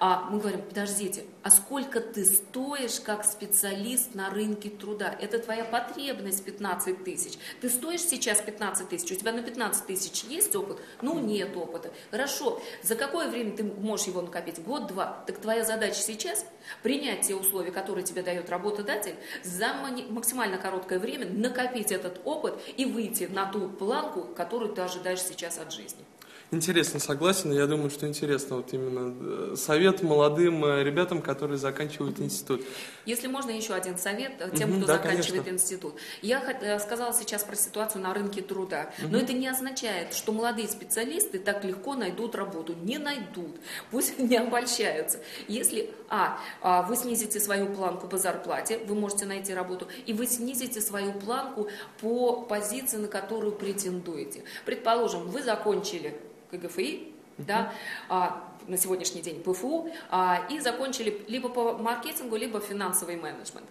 А 0.00 0.28
мы 0.30 0.38
говорим, 0.38 0.62
подождите, 0.62 1.24
а 1.42 1.50
сколько 1.50 2.00
ты 2.00 2.24
стоишь 2.24 3.00
как 3.00 3.24
специалист 3.24 4.14
на 4.14 4.30
рынке 4.30 4.70
труда? 4.70 5.14
Это 5.20 5.38
твоя 5.38 5.64
потребность 5.64 6.44
15 6.44 7.04
тысяч. 7.04 7.38
Ты 7.60 7.68
стоишь 7.68 8.02
сейчас 8.02 8.40
15 8.40 8.88
тысяч, 8.88 9.12
у 9.12 9.14
тебя 9.14 9.32
на 9.32 9.42
15 9.42 9.86
тысяч 9.86 10.24
есть 10.24 10.54
опыт? 10.56 10.78
Ну, 11.02 11.18
нет 11.18 11.56
опыта. 11.56 11.92
Хорошо, 12.10 12.62
за 12.82 12.94
какое 12.94 13.28
время 13.28 13.56
ты 13.56 13.64
можешь 13.64 14.06
его 14.06 14.22
накопить? 14.22 14.58
Год-два. 14.94 15.24
Так 15.26 15.38
твоя 15.38 15.64
задача 15.64 16.00
сейчас 16.00 16.46
принять 16.82 17.22
те 17.22 17.34
условия, 17.34 17.72
которые 17.72 18.04
тебе 18.04 18.22
дает 18.22 18.48
работодатель, 18.48 19.16
за 19.42 19.74
максимально 20.08 20.58
короткое 20.58 20.98
время 20.98 21.26
накопить 21.26 21.92
этот 21.92 22.20
опыт 22.24 22.54
и 22.76 22.84
выйти 22.84 23.24
на 23.24 23.46
ту 23.46 23.68
планку, 23.68 24.22
которую 24.34 24.72
ты 24.72 24.82
ожидаешь 24.82 25.20
сейчас 25.20 25.58
от 25.58 25.72
жизни. 25.72 26.04
Интересно, 26.50 27.00
согласен. 27.00 27.52
Я 27.52 27.66
думаю, 27.66 27.90
что 27.90 28.06
интересно 28.06 28.56
вот 28.56 28.72
именно 28.72 29.14
э, 29.52 29.56
совет 29.56 30.02
молодым 30.02 30.64
э, 30.64 30.84
ребятам, 30.84 31.20
которые 31.20 31.58
заканчивают 31.58 32.20
институт. 32.20 32.62
Если 33.06 33.26
можно 33.26 33.50
еще 33.50 33.74
один 33.74 33.98
совет 33.98 34.32
э, 34.38 34.50
тем, 34.56 34.76
кто 34.76 34.86
да, 34.86 34.94
заканчивает 34.94 35.44
конечно. 35.44 35.50
институт. 35.50 35.94
Я 36.22 36.78
сказала 36.78 37.12
сейчас 37.12 37.42
про 37.44 37.56
ситуацию 37.56 38.02
на 38.02 38.14
рынке 38.14 38.40
труда, 38.40 38.90
угу. 38.98 39.08
но 39.12 39.18
это 39.18 39.32
не 39.32 39.48
означает, 39.48 40.14
что 40.14 40.32
молодые 40.32 40.68
специалисты 40.68 41.38
так 41.38 41.64
легко 41.64 41.94
найдут 41.94 42.34
работу. 42.34 42.74
Не 42.82 42.98
найдут. 42.98 43.56
Пусть 43.90 44.18
не 44.18 44.36
обольщаются. 44.36 45.18
Если, 45.48 45.90
а, 46.08 46.38
а, 46.60 46.82
вы 46.82 46.96
снизите 46.96 47.40
свою 47.40 47.66
планку 47.66 48.06
по 48.06 48.18
зарплате, 48.18 48.78
вы 48.78 48.94
можете 48.94 49.24
найти 49.24 49.54
работу, 49.54 49.88
и 50.06 50.12
вы 50.12 50.26
снизите 50.26 50.80
свою 50.80 51.12
планку 51.12 51.68
по 52.00 52.42
позиции, 52.42 52.98
на 52.98 53.08
которую 53.08 53.52
претендуете. 53.52 54.44
Предположим, 54.64 55.26
вы 55.28 55.42
закончили 55.42 56.14
КГФИ, 56.58 57.14
да, 57.38 57.72
а, 58.08 58.42
на 58.66 58.78
сегодняшний 58.78 59.20
день 59.20 59.42
ПФУ, 59.42 59.90
а, 60.10 60.46
и 60.50 60.60
закончили 60.60 61.22
либо 61.28 61.48
по 61.48 61.72
маркетингу, 61.74 62.36
либо 62.36 62.60
финансовый 62.60 63.16
менеджмент. 63.16 63.66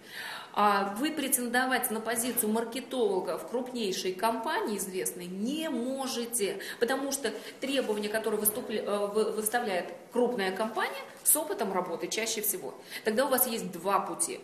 А 0.55 0.93
вы 0.99 1.11
претендовать 1.11 1.89
на 1.89 1.99
позицию 1.99 2.51
маркетолога 2.51 3.39
в 3.39 3.49
крупнейшей 3.49 4.13
компании 4.13 4.77
известной 4.77 5.25
не 5.25 5.67
можете, 5.69 6.59
потому 6.79 7.11
что 7.11 7.33
требования, 7.59 8.09
которые. 8.09 8.39
Э, 8.43 9.07
выставляет 9.33 9.93
крупная 10.11 10.51
компания, 10.51 11.01
с 11.23 11.35
опытом 11.35 11.73
работы 11.73 12.07
чаще 12.07 12.41
всего. 12.41 12.75
Тогда 13.03 13.25
у 13.25 13.29
вас 13.29 13.47
есть 13.47 13.71
два 13.71 13.99
пути. 13.99 14.39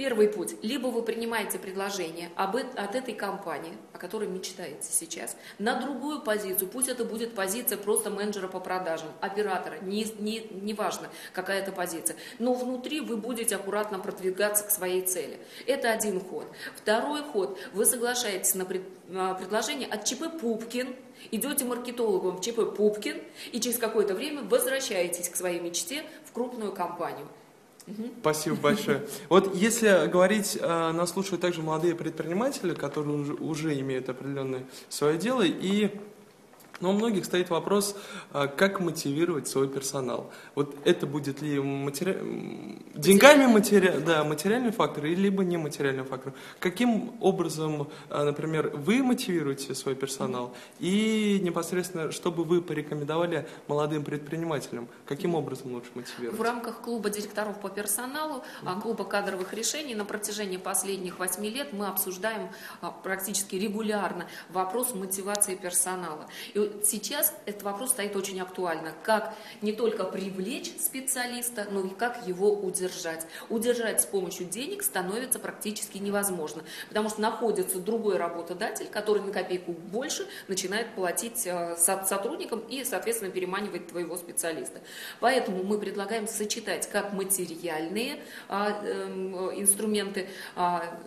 Первый 0.00 0.28
путь. 0.28 0.54
Либо 0.62 0.86
вы 0.86 1.02
принимаете 1.02 1.58
предложение 1.58 2.30
об, 2.34 2.56
от 2.56 2.94
этой 2.94 3.12
компании, 3.12 3.74
о 3.92 3.98
которой 3.98 4.28
мечтаете 4.28 4.88
сейчас, 4.90 5.36
на 5.58 5.78
другую 5.78 6.22
позицию. 6.22 6.70
Пусть 6.70 6.88
это 6.88 7.04
будет 7.04 7.34
позиция 7.34 7.76
просто 7.76 8.08
менеджера 8.08 8.48
по 8.48 8.60
продажам, 8.60 9.08
оператора, 9.20 9.76
не, 9.82 10.06
не, 10.18 10.46
не 10.52 10.72
важно, 10.72 11.10
какая 11.34 11.60
это 11.60 11.70
позиция. 11.70 12.16
Но 12.38 12.54
внутри 12.54 13.00
вы 13.02 13.18
будете 13.18 13.56
аккуратно 13.56 13.98
продвигаться 13.98 14.64
к 14.64 14.70
своей 14.70 15.02
цели. 15.02 15.38
Это 15.66 15.90
один 15.90 16.18
ход. 16.18 16.46
Второй 16.76 17.22
ход. 17.22 17.58
Вы 17.74 17.84
соглашаетесь 17.84 18.54
на 18.54 18.64
пред, 18.64 18.84
предложение 19.06 19.86
от 19.86 20.06
ЧП 20.06 20.40
Пупкин, 20.40 20.96
идете 21.30 21.66
маркетологом 21.66 22.38
в 22.38 22.40
ЧП 22.40 22.74
Пупкин 22.74 23.18
и 23.52 23.60
через 23.60 23.76
какое-то 23.76 24.14
время 24.14 24.44
возвращаетесь 24.44 25.28
к 25.28 25.36
своей 25.36 25.60
мечте 25.60 26.04
в 26.24 26.32
крупную 26.32 26.72
компанию. 26.72 27.28
Спасибо 28.20 28.56
большое. 28.56 29.02
Вот 29.28 29.54
если 29.54 30.06
говорить, 30.06 30.58
э, 30.60 30.92
нас 30.92 31.10
слушают 31.10 31.40
также 31.40 31.62
молодые 31.62 31.94
предприниматели, 31.94 32.74
которые 32.74 33.34
уже, 33.34 33.78
имеют 33.80 34.08
определенное 34.08 34.64
свое 34.88 35.18
дело, 35.18 35.42
и 35.44 35.90
но 36.80 36.90
у 36.90 36.92
многих 36.92 37.24
стоит 37.24 37.50
вопрос, 37.50 37.96
а, 38.32 38.46
как 38.46 38.80
мотивировать 38.80 39.48
свой 39.48 39.68
персонал. 39.68 40.30
Вот 40.54 40.76
это 40.84 41.06
будет 41.06 41.42
ли 41.42 41.60
матери... 41.60 42.78
деньгами 42.94 43.46
матери... 43.46 44.00
да, 44.04 44.24
материальный 44.24 44.72
фактор, 44.72 45.04
либо 45.04 45.44
нематериальный 45.44 46.04
фактор. 46.04 46.32
Каким 46.58 47.12
образом, 47.20 47.88
а, 48.08 48.24
например, 48.24 48.70
вы 48.74 49.02
мотивируете 49.02 49.74
свой 49.74 49.94
персонал 49.94 50.54
и 50.78 51.38
непосредственно, 51.42 52.12
чтобы 52.12 52.44
вы 52.44 52.62
порекомендовали 52.62 53.46
молодым 53.68 54.04
предпринимателям, 54.04 54.88
каким 55.06 55.34
образом 55.34 55.74
лучше 55.74 55.90
мотивировать? 55.94 56.38
В 56.38 56.42
рамках 56.42 56.80
клуба 56.80 57.10
директоров 57.10 57.60
по 57.60 57.68
персоналу, 57.68 58.42
mm-hmm. 58.62 58.80
клуба 58.80 59.04
кадровых 59.04 59.52
решений 59.52 59.94
на 59.94 60.04
протяжении 60.04 60.56
последних 60.56 61.18
восьми 61.18 61.50
лет 61.50 61.72
мы 61.72 61.86
обсуждаем 61.86 62.48
практически 63.02 63.56
регулярно 63.56 64.26
вопрос 64.48 64.94
мотивации 64.94 65.54
персонала. 65.54 66.26
И 66.54 66.69
сейчас 66.84 67.34
этот 67.46 67.62
вопрос 67.62 67.90
стоит 67.90 68.16
очень 68.16 68.40
актуально. 68.40 68.92
Как 69.02 69.34
не 69.62 69.72
только 69.72 70.04
привлечь 70.04 70.72
специалиста, 70.78 71.66
но 71.70 71.80
и 71.80 71.90
как 71.90 72.26
его 72.26 72.52
удержать. 72.52 73.26
Удержать 73.48 74.00
с 74.02 74.06
помощью 74.06 74.46
денег 74.46 74.82
становится 74.82 75.38
практически 75.38 75.98
невозможно, 75.98 76.62
потому 76.88 77.08
что 77.08 77.20
находится 77.20 77.78
другой 77.78 78.16
работодатель, 78.16 78.86
который 78.86 79.22
на 79.22 79.32
копейку 79.32 79.72
больше 79.72 80.26
начинает 80.48 80.94
платить 80.94 81.46
э, 81.46 81.76
сотрудникам 81.76 82.60
и, 82.60 82.84
соответственно, 82.84 83.30
переманивать 83.30 83.88
твоего 83.88 84.16
специалиста. 84.16 84.80
Поэтому 85.20 85.62
мы 85.62 85.78
предлагаем 85.78 86.26
сочетать 86.26 86.88
как 86.90 87.12
материальные 87.12 88.20
а, 88.48 88.82
эм, 88.84 89.34
инструменты, 89.58 90.28
а, 90.56 90.98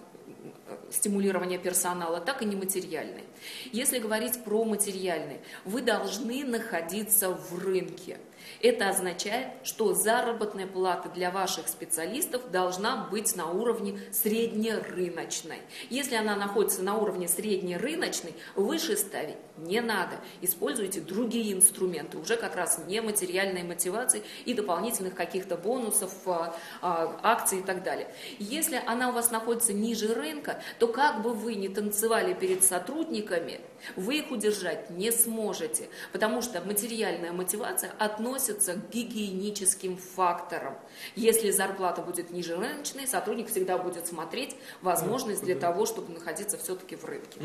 стимулирования 0.92 1.58
персонала, 1.58 2.20
так 2.20 2.42
и 2.42 2.46
нематериальные. 2.46 3.24
Если 3.72 4.00
говорить 4.00 4.44
про 4.44 4.64
материальные, 4.66 5.42
вы 5.66 5.82
должны 5.82 6.44
находиться 6.44 7.30
в 7.30 7.60
рынке. 7.64 8.18
Это 8.62 8.90
означает, 8.90 9.48
что 9.64 9.94
заработная 9.94 10.68
плата 10.68 11.10
для 11.10 11.32
ваших 11.32 11.68
специалистов 11.68 12.52
должна 12.52 13.08
быть 13.12 13.36
на 13.36 13.50
уровне 13.52 14.00
среднерыночной. 14.12 15.60
Если 15.90 16.16
она 16.16 16.36
находится 16.36 16.82
на 16.82 16.98
уровне 16.98 17.28
среднерыночной, 17.28 18.34
выше 18.56 18.98
ставить 18.98 19.38
не 19.58 19.82
надо. 19.82 20.16
Используйте 20.42 21.00
другие 21.02 21.54
инструменты, 21.54 22.18
уже 22.18 22.38
как 22.38 22.56
раз 22.56 22.80
нематериальной 22.88 23.64
мотивации 23.64 24.24
и 24.46 24.54
дополнительных 24.54 25.14
каких-то 25.14 25.58
бонусов, 25.58 26.14
а, 26.26 26.56
а, 26.82 27.20
акций 27.24 27.60
и 27.60 27.64
так 27.64 27.84
далее. 27.84 28.14
Если 28.40 28.82
она 28.86 29.10
у 29.10 29.12
вас 29.14 29.32
находится 29.32 29.74
ниже 29.74 30.14
рынка, 30.14 30.62
то 30.80 30.88
как 30.88 31.22
бы 31.22 31.34
вы 31.34 31.56
ни 31.56 31.68
танцевали 31.68 32.34
перед 32.34 32.64
сотрудниками, 32.64 33.60
вы 33.96 34.20
их 34.20 34.32
удержать 34.32 34.90
не 34.90 35.12
сможете, 35.12 35.90
потому 36.12 36.42
что 36.42 36.62
материальная 36.62 37.32
мотивация 37.32 37.92
относится 38.00 38.74
к 38.74 38.90
гигиеническим 38.90 39.98
факторам. 39.98 40.76
Если 41.16 41.52
зарплата 41.52 42.02
будет 42.02 42.32
ниже 42.32 42.56
рыночной, 42.56 43.08
сотрудник 43.08 43.50
всегда 43.50 43.78
будет 43.78 44.08
смотреть 44.08 44.56
возможность 44.82 45.44
для 45.44 45.56
того, 45.56 45.86
чтобы 45.86 46.14
находиться 46.14 46.58
все-таки 46.58 46.96
в 46.96 47.06
рынке. 47.06 47.40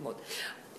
Вот. 0.00 0.22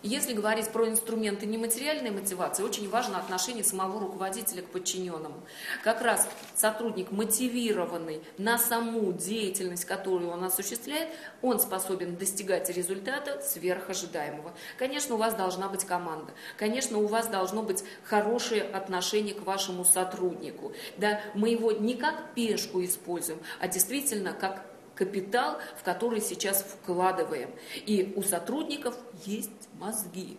Если 0.05 0.33
говорить 0.33 0.69
про 0.69 0.87
инструменты 0.87 1.47
нематериальной 1.47 2.11
мотивации, 2.11 2.61
очень 2.61 2.87
важно 2.87 3.17
отношение 3.17 3.63
самого 3.63 3.99
руководителя 3.99 4.61
к 4.61 4.67
подчиненному. 4.67 5.41
Как 5.83 6.03
раз 6.03 6.27
сотрудник, 6.55 7.09
мотивированный 7.09 8.21
на 8.37 8.59
саму 8.59 9.11
деятельность, 9.13 9.85
которую 9.85 10.29
он 10.29 10.43
осуществляет, 10.43 11.09
он 11.41 11.59
способен 11.59 12.17
достигать 12.17 12.69
результата 12.69 13.41
сверхожидаемого. 13.41 14.53
Конечно, 14.77 15.15
у 15.15 15.17
вас 15.17 15.33
должна 15.33 15.69
быть 15.69 15.85
команда. 15.85 16.33
Конечно, 16.55 16.99
у 16.99 17.07
вас 17.07 17.25
должно 17.25 17.63
быть 17.63 17.83
хорошее 18.03 18.61
отношение 18.61 19.33
к 19.33 19.41
вашему 19.41 19.85
сотруднику. 19.85 20.73
Да, 20.97 21.19
мы 21.33 21.49
его 21.49 21.71
не 21.71 21.95
как 21.95 22.35
пешку 22.35 22.83
используем, 22.83 23.39
а 23.59 23.67
действительно 23.67 24.33
как 24.33 24.67
капитал, 24.95 25.57
в 25.77 25.83
который 25.83 26.21
сейчас 26.21 26.63
вкладываем. 26.63 27.49
И 27.85 28.13
у 28.15 28.23
сотрудников 28.23 28.95
есть 29.25 29.51
мозги. 29.79 30.37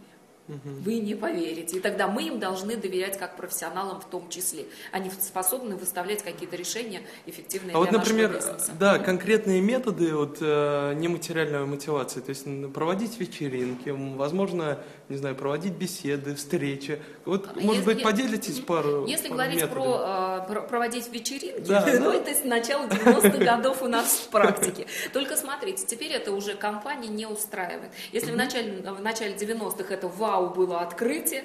Вы 0.49 1.01
не 1.01 1.15
поверите. 1.15 1.79
И 1.79 1.81
тогда 1.81 2.07
мы 2.07 2.23
им 2.23 2.39
должны 2.39 2.77
доверять 2.77 3.19
как 3.19 3.37
профессионалам 3.37 4.01
в 4.01 4.05
том 4.05 4.29
числе. 4.29 4.67
Они 4.93 5.11
способны 5.11 5.77
выставлять 5.77 6.23
какие-то 6.23 6.57
решения 6.57 7.03
эффективные 7.27 7.75
а 7.75 7.81
для 7.83 7.91
вот, 7.91 7.93
например, 7.93 8.33
нашего 8.33 8.53
бизнеса. 8.53 8.73
Да, 8.79 8.99
конкретные 8.99 9.61
методы 9.61 10.15
вот, 10.15 10.39
э, 10.41 10.95
нематериальной 10.95 11.67
мотивации. 11.67 12.21
То 12.21 12.31
есть 12.31 12.47
проводить 12.73 13.19
вечеринки, 13.19 13.91
возможно, 13.91 14.79
не 15.09 15.17
знаю, 15.17 15.35
проводить 15.35 15.73
беседы, 15.73 16.35
встречи. 16.35 17.01
Вот, 17.25 17.49
а 17.49 17.61
может 17.61 17.87
если, 17.87 17.95
быть, 17.95 18.03
поделитесь 18.03 18.61
пару 18.61 19.07
Если 19.07 19.29
пару 19.29 19.35
говорить 19.35 19.57
методов. 19.57 19.75
про, 19.75 20.45
э, 20.45 20.49
про 20.49 20.61
проводить 20.63 21.13
вечеринки, 21.13 21.69
да, 21.69 21.85
ну, 22.01 22.13
это 22.13 22.33
с 22.35 22.45
начала 22.45 22.87
90-х 22.87 23.39
годов 23.39 23.83
у 23.83 23.89
нас 23.89 24.07
в 24.07 24.29
практике. 24.29 24.87
Только 25.13 25.37
смотрите, 25.37 25.85
теперь 25.87 26.13
это 26.13 26.33
уже 26.33 26.55
компания 26.55 27.09
не 27.09 27.27
устраивает. 27.27 27.91
Если 28.13 28.31
в 28.31 28.37
начале, 28.37 28.83
в 28.83 29.03
начале 29.03 29.35
90-х 29.35 29.93
это 29.93 30.09
вау 30.09 30.36
было 30.43 30.81
открытие, 30.81 31.45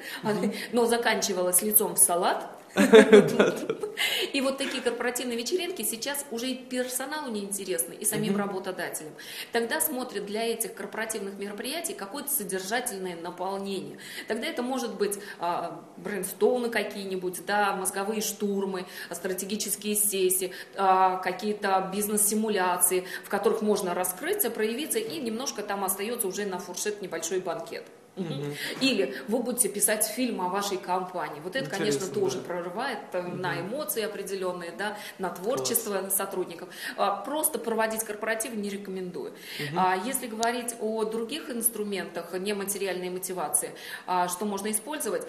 но 0.71 0.85
заканчивалось 0.85 1.61
лицом 1.61 1.95
в 1.95 1.99
салат, 1.99 2.49
И 4.33 4.41
вот 4.41 4.57
такие 4.57 4.81
корпоративные 4.81 5.37
вечеринки 5.37 5.81
сейчас 5.81 6.25
уже 6.31 6.47
и 6.47 6.55
персоналу 6.55 7.29
неинтересны, 7.29 7.93
и 7.93 8.05
самим 8.05 8.37
работодателям. 8.37 9.13
Тогда 9.51 9.81
смотрят 9.81 10.25
для 10.25 10.43
этих 10.43 10.73
корпоративных 10.73 11.37
мероприятий 11.37 11.93
какое-то 11.93 12.29
содержательное 12.29 13.15
наполнение. 13.17 13.97
Тогда 14.27 14.47
это 14.47 14.63
может 14.63 14.95
быть 14.95 15.19
а, 15.39 15.83
брейнстоуны 15.97 16.69
какие-нибудь, 16.69 17.45
да, 17.45 17.75
мозговые 17.75 18.21
штурмы, 18.21 18.85
стратегические 19.11 19.95
сессии, 19.95 20.53
а, 20.75 21.17
какие-то 21.17 21.89
бизнес-симуляции, 21.93 23.05
в 23.25 23.29
которых 23.29 23.61
можно 23.61 23.93
раскрыться, 23.93 24.49
проявиться, 24.49 24.99
и 24.99 25.19
немножко 25.19 25.61
там 25.61 25.83
остается 25.83 26.27
уже 26.27 26.45
на 26.45 26.59
фуршет 26.59 27.01
небольшой 27.01 27.39
банкет. 27.39 27.83
Угу. 28.17 28.33
Или 28.81 29.15
вы 29.29 29.39
будете 29.39 29.69
писать 29.69 30.05
фильм 30.05 30.41
о 30.41 30.49
вашей 30.49 30.77
компании. 30.77 31.39
Вот 31.41 31.55
это, 31.55 31.65
Интересно, 31.65 32.01
конечно, 32.01 32.21
тоже 32.21 32.37
да. 32.39 32.43
прорывает 32.43 32.99
угу. 33.13 33.37
на 33.37 33.61
эмоции 33.61 34.03
определенные, 34.03 34.71
да, 34.71 34.97
на 35.17 35.29
творчество 35.29 35.99
Класс. 35.99 36.17
сотрудников. 36.17 36.69
А, 36.97 37.15
просто 37.15 37.57
проводить 37.57 38.03
корпоратив 38.03 38.53
не 38.53 38.69
рекомендую. 38.69 39.31
Угу. 39.31 39.79
Если 40.05 40.27
говорить 40.27 40.75
о 40.81 41.05
других 41.05 41.49
инструментах 41.49 42.33
нематериальной 42.33 43.09
мотивации, 43.09 43.71
а, 44.05 44.27
что 44.27 44.45
можно 44.45 44.71
использовать, 44.71 45.25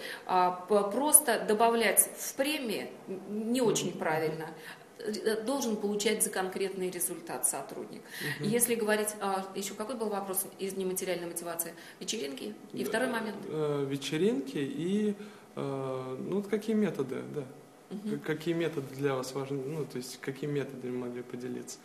просто 0.66 1.38
добавлять 1.40 2.08
в 2.18 2.34
премии 2.34 2.90
не 3.28 3.60
очень 3.60 3.92
правильно. 3.92 4.48
Э, 5.04 5.42
должен 5.42 5.76
получать 5.76 6.22
за 6.22 6.30
конкретный 6.30 6.90
результат 6.90 7.46
сотрудник. 7.46 8.02
Угу. 8.38 8.48
Если 8.48 8.74
говорить, 8.74 9.08
а, 9.20 9.44
еще 9.54 9.74
какой 9.74 9.96
был 9.96 10.08
вопрос 10.08 10.46
из 10.58 10.76
нематериальной 10.76 11.26
мотивации? 11.26 11.74
Вечеринки? 12.00 12.54
И 12.72 12.84
второй 12.84 13.08
момент? 13.08 13.36
Э, 13.48 13.84
вечеринки 13.88 14.58
и 14.58 15.14
э, 15.56 16.16
ну, 16.28 16.42
какие 16.42 16.76
методы, 16.76 17.22
да. 17.34 17.44
Угу. 17.90 18.20
Какие 18.24 18.54
методы 18.54 18.94
для 18.94 19.14
вас 19.14 19.32
важны, 19.32 19.60
ну, 19.66 19.84
то 19.84 19.98
есть 19.98 20.18
какие 20.20 20.48
методы 20.48 20.90
могли 20.90 21.22
поделиться? 21.22 21.78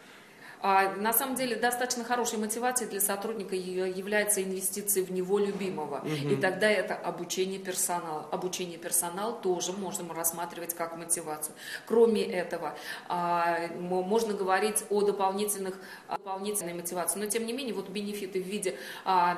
А, 0.62 0.96
на 0.96 1.14
самом 1.14 1.36
деле 1.36 1.56
достаточно 1.56 2.04
хорошей 2.04 2.40
мотивацией 2.40 2.90
для 2.90 3.00
сотрудника 3.00 3.56
является 3.56 4.44
инвестиции 4.44 5.02
в 5.02 5.12
него 5.12 5.38
любимого. 5.40 6.00
Угу. 6.00 6.34
И 6.34 6.36
тогда 6.38 6.70
это 6.70 6.96
обучение 6.96 7.60
персонала. 7.60 8.28
Обучение 8.32 8.78
персонала 8.78 9.34
тоже 9.34 9.72
можно 9.74 10.14
рассматривать 10.14 10.74
как 10.74 10.98
мотивацию. 10.98 11.56
Кроме 11.86 12.24
этого, 12.24 12.76
а, 13.08 13.68
можно 13.78 14.34
говорить 14.34 14.84
о 14.90 15.02
дополнительных, 15.02 15.76
дополнительной 16.10 16.74
мотивации. 16.74 17.20
Но 17.20 17.28
тем 17.28 17.46
не 17.46 17.54
менее, 17.54 17.74
вот 17.74 17.90
бенефиты 17.90 18.42
в 18.42 18.46
виде 18.46 18.76
а, 19.06 19.38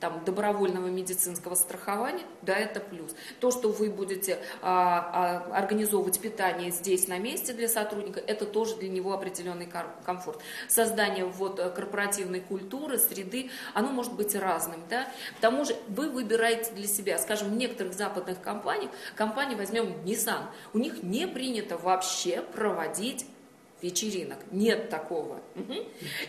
там, 0.00 0.22
добровольного 0.24 0.88
медицинского 0.88 1.54
страхования, 1.54 2.24
да, 2.42 2.54
это 2.54 2.80
плюс. 2.80 3.12
То, 3.40 3.50
что 3.50 3.70
вы 3.70 3.90
будете 3.90 4.38
организовывать 4.60 6.20
питание 6.20 6.70
здесь 6.70 7.08
на 7.08 7.18
месте 7.18 7.52
для 7.52 7.68
сотрудника, 7.68 8.20
это 8.20 8.44
тоже 8.44 8.76
для 8.76 8.88
него 8.88 9.12
определенный 9.12 9.68
комфорт 10.04 10.41
создание 10.68 11.24
вот 11.24 11.58
э, 11.58 11.70
корпоративной 11.70 12.40
культуры, 12.40 12.98
среды, 12.98 13.50
оно 13.74 13.90
может 13.90 14.14
быть 14.14 14.34
разным. 14.34 14.80
Да? 14.88 15.08
К 15.36 15.40
тому 15.40 15.64
же 15.64 15.76
вы 15.88 16.08
выбираете 16.08 16.72
для 16.72 16.86
себя, 16.86 17.18
скажем, 17.18 17.50
в 17.50 17.56
некоторых 17.56 17.94
западных 17.94 18.40
компаниях, 18.40 18.90
компании 19.16 19.54
возьмем 19.54 19.92
Nissan, 20.04 20.44
у 20.72 20.78
них 20.78 21.02
не 21.02 21.26
принято 21.26 21.76
вообще 21.78 22.42
проводить 22.54 23.26
вечеринок. 23.82 24.38
Нет 24.52 24.88
такого. 24.88 25.40
Угу. 25.56 25.74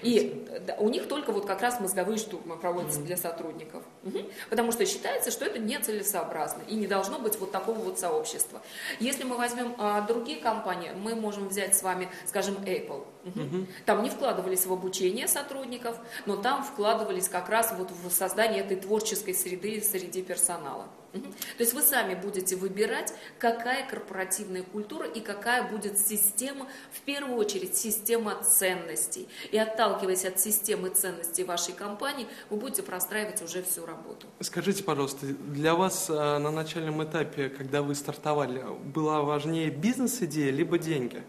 И 0.01 0.45
да, 0.65 0.75
у 0.79 0.89
них 0.89 1.07
только 1.07 1.31
вот 1.31 1.45
как 1.45 1.61
раз 1.61 1.79
мозговые 1.79 2.17
штурмы 2.17 2.57
проводятся 2.57 2.99
угу. 2.99 3.07
для 3.07 3.15
сотрудников. 3.15 3.83
Угу. 4.03 4.19
Потому 4.49 4.71
что 4.71 4.85
считается, 4.85 5.31
что 5.31 5.45
это 5.45 5.59
нецелесообразно 5.59 6.63
и 6.67 6.75
не 6.75 6.87
должно 6.87 7.19
быть 7.19 7.39
вот 7.39 7.51
такого 7.51 7.77
вот 7.77 7.99
сообщества. 7.99 8.61
Если 8.99 9.23
мы 9.23 9.37
возьмем 9.37 9.75
а, 9.77 10.01
другие 10.01 10.39
компании, 10.39 10.91
мы 10.95 11.15
можем 11.15 11.47
взять 11.47 11.77
с 11.77 11.83
вами, 11.83 12.09
скажем, 12.25 12.55
Apple. 12.65 13.05
Угу. 13.23 13.67
Там 13.85 14.03
не 14.03 14.09
вкладывались 14.09 14.65
в 14.65 14.73
обучение 14.73 15.27
сотрудников, 15.27 15.97
но 16.25 16.35
там 16.35 16.63
вкладывались 16.63 17.29
как 17.29 17.49
раз 17.49 17.73
вот 17.77 17.91
в 17.91 18.11
создание 18.11 18.61
этой 18.61 18.77
творческой 18.77 19.33
среды 19.33 19.81
среди 19.81 20.21
персонала. 20.21 20.87
То 21.13 21.19
есть 21.59 21.73
вы 21.73 21.83
сами 21.83 22.15
будете 22.15 22.55
выбирать, 22.55 23.13
какая 23.37 23.87
корпоративная 23.87 24.63
культура 24.63 25.05
и 25.05 25.19
какая 25.19 25.69
будет 25.69 25.99
система, 25.99 26.67
в 26.91 27.01
первую 27.01 27.37
очередь 27.37 27.77
система 27.77 28.43
ценностей. 28.43 29.29
И 29.51 29.57
отталкиваясь 29.57 30.25
от 30.25 30.39
системы 30.39 30.89
ценностей 30.89 31.43
вашей 31.43 31.75
компании, 31.75 32.27
вы 32.49 32.57
будете 32.57 32.81
простраивать 32.81 33.43
уже 33.43 33.61
всю 33.61 33.85
работу. 33.85 34.25
Скажите, 34.39 34.83
пожалуйста, 34.83 35.27
для 35.27 35.75
вас 35.75 36.09
э, 36.09 36.13
на 36.13 36.49
начальном 36.49 37.03
этапе, 37.03 37.49
когда 37.49 37.83
вы 37.83 37.93
стартовали, 37.93 38.63
была 38.83 39.21
важнее 39.21 39.69
бизнес-идея 39.69 40.51
либо 40.51 40.79
деньги? 40.79 41.21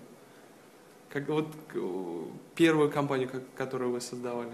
Как 1.14 1.28
вот 1.28 1.46
первую 2.56 2.90
компанию, 2.90 3.30
которую 3.56 3.92
вы 3.92 4.00
создавали? 4.00 4.50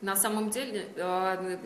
На 0.00 0.14
самом 0.14 0.50
деле 0.50 0.86
э, 0.94 1.56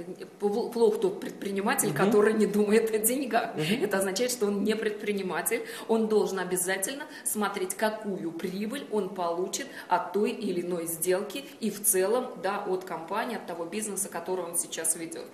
плох 0.41 1.01
тот 1.01 1.21
предприниматель, 1.21 1.89
угу. 1.89 1.97
который 1.97 2.33
не 2.33 2.47
думает 2.47 2.91
о 2.95 2.99
деньгах. 2.99 3.55
Угу. 3.55 3.85
Это 3.85 3.99
означает, 3.99 4.31
что 4.31 4.47
он 4.47 4.65
не 4.65 4.75
предприниматель. 4.75 5.63
Он 5.87 6.09
должен 6.09 6.39
обязательно 6.39 7.05
смотреть, 7.25 7.75
какую 7.75 8.33
прибыль 8.33 8.87
он 8.91 9.11
получит 9.11 9.67
от 9.89 10.15
той 10.15 10.31
или 10.31 10.63
иной 10.63 10.87
сделки 10.87 11.45
и 11.61 11.71
в 11.71 11.83
целом 11.83 12.29
да, 12.43 12.65
от 12.67 12.85
компании, 12.85 13.37
от 13.37 13.47
того 13.47 13.67
бизнеса, 13.67 14.09
который 14.09 14.47
он 14.47 14.57
сейчас 14.57 14.97
ведет. 14.97 15.27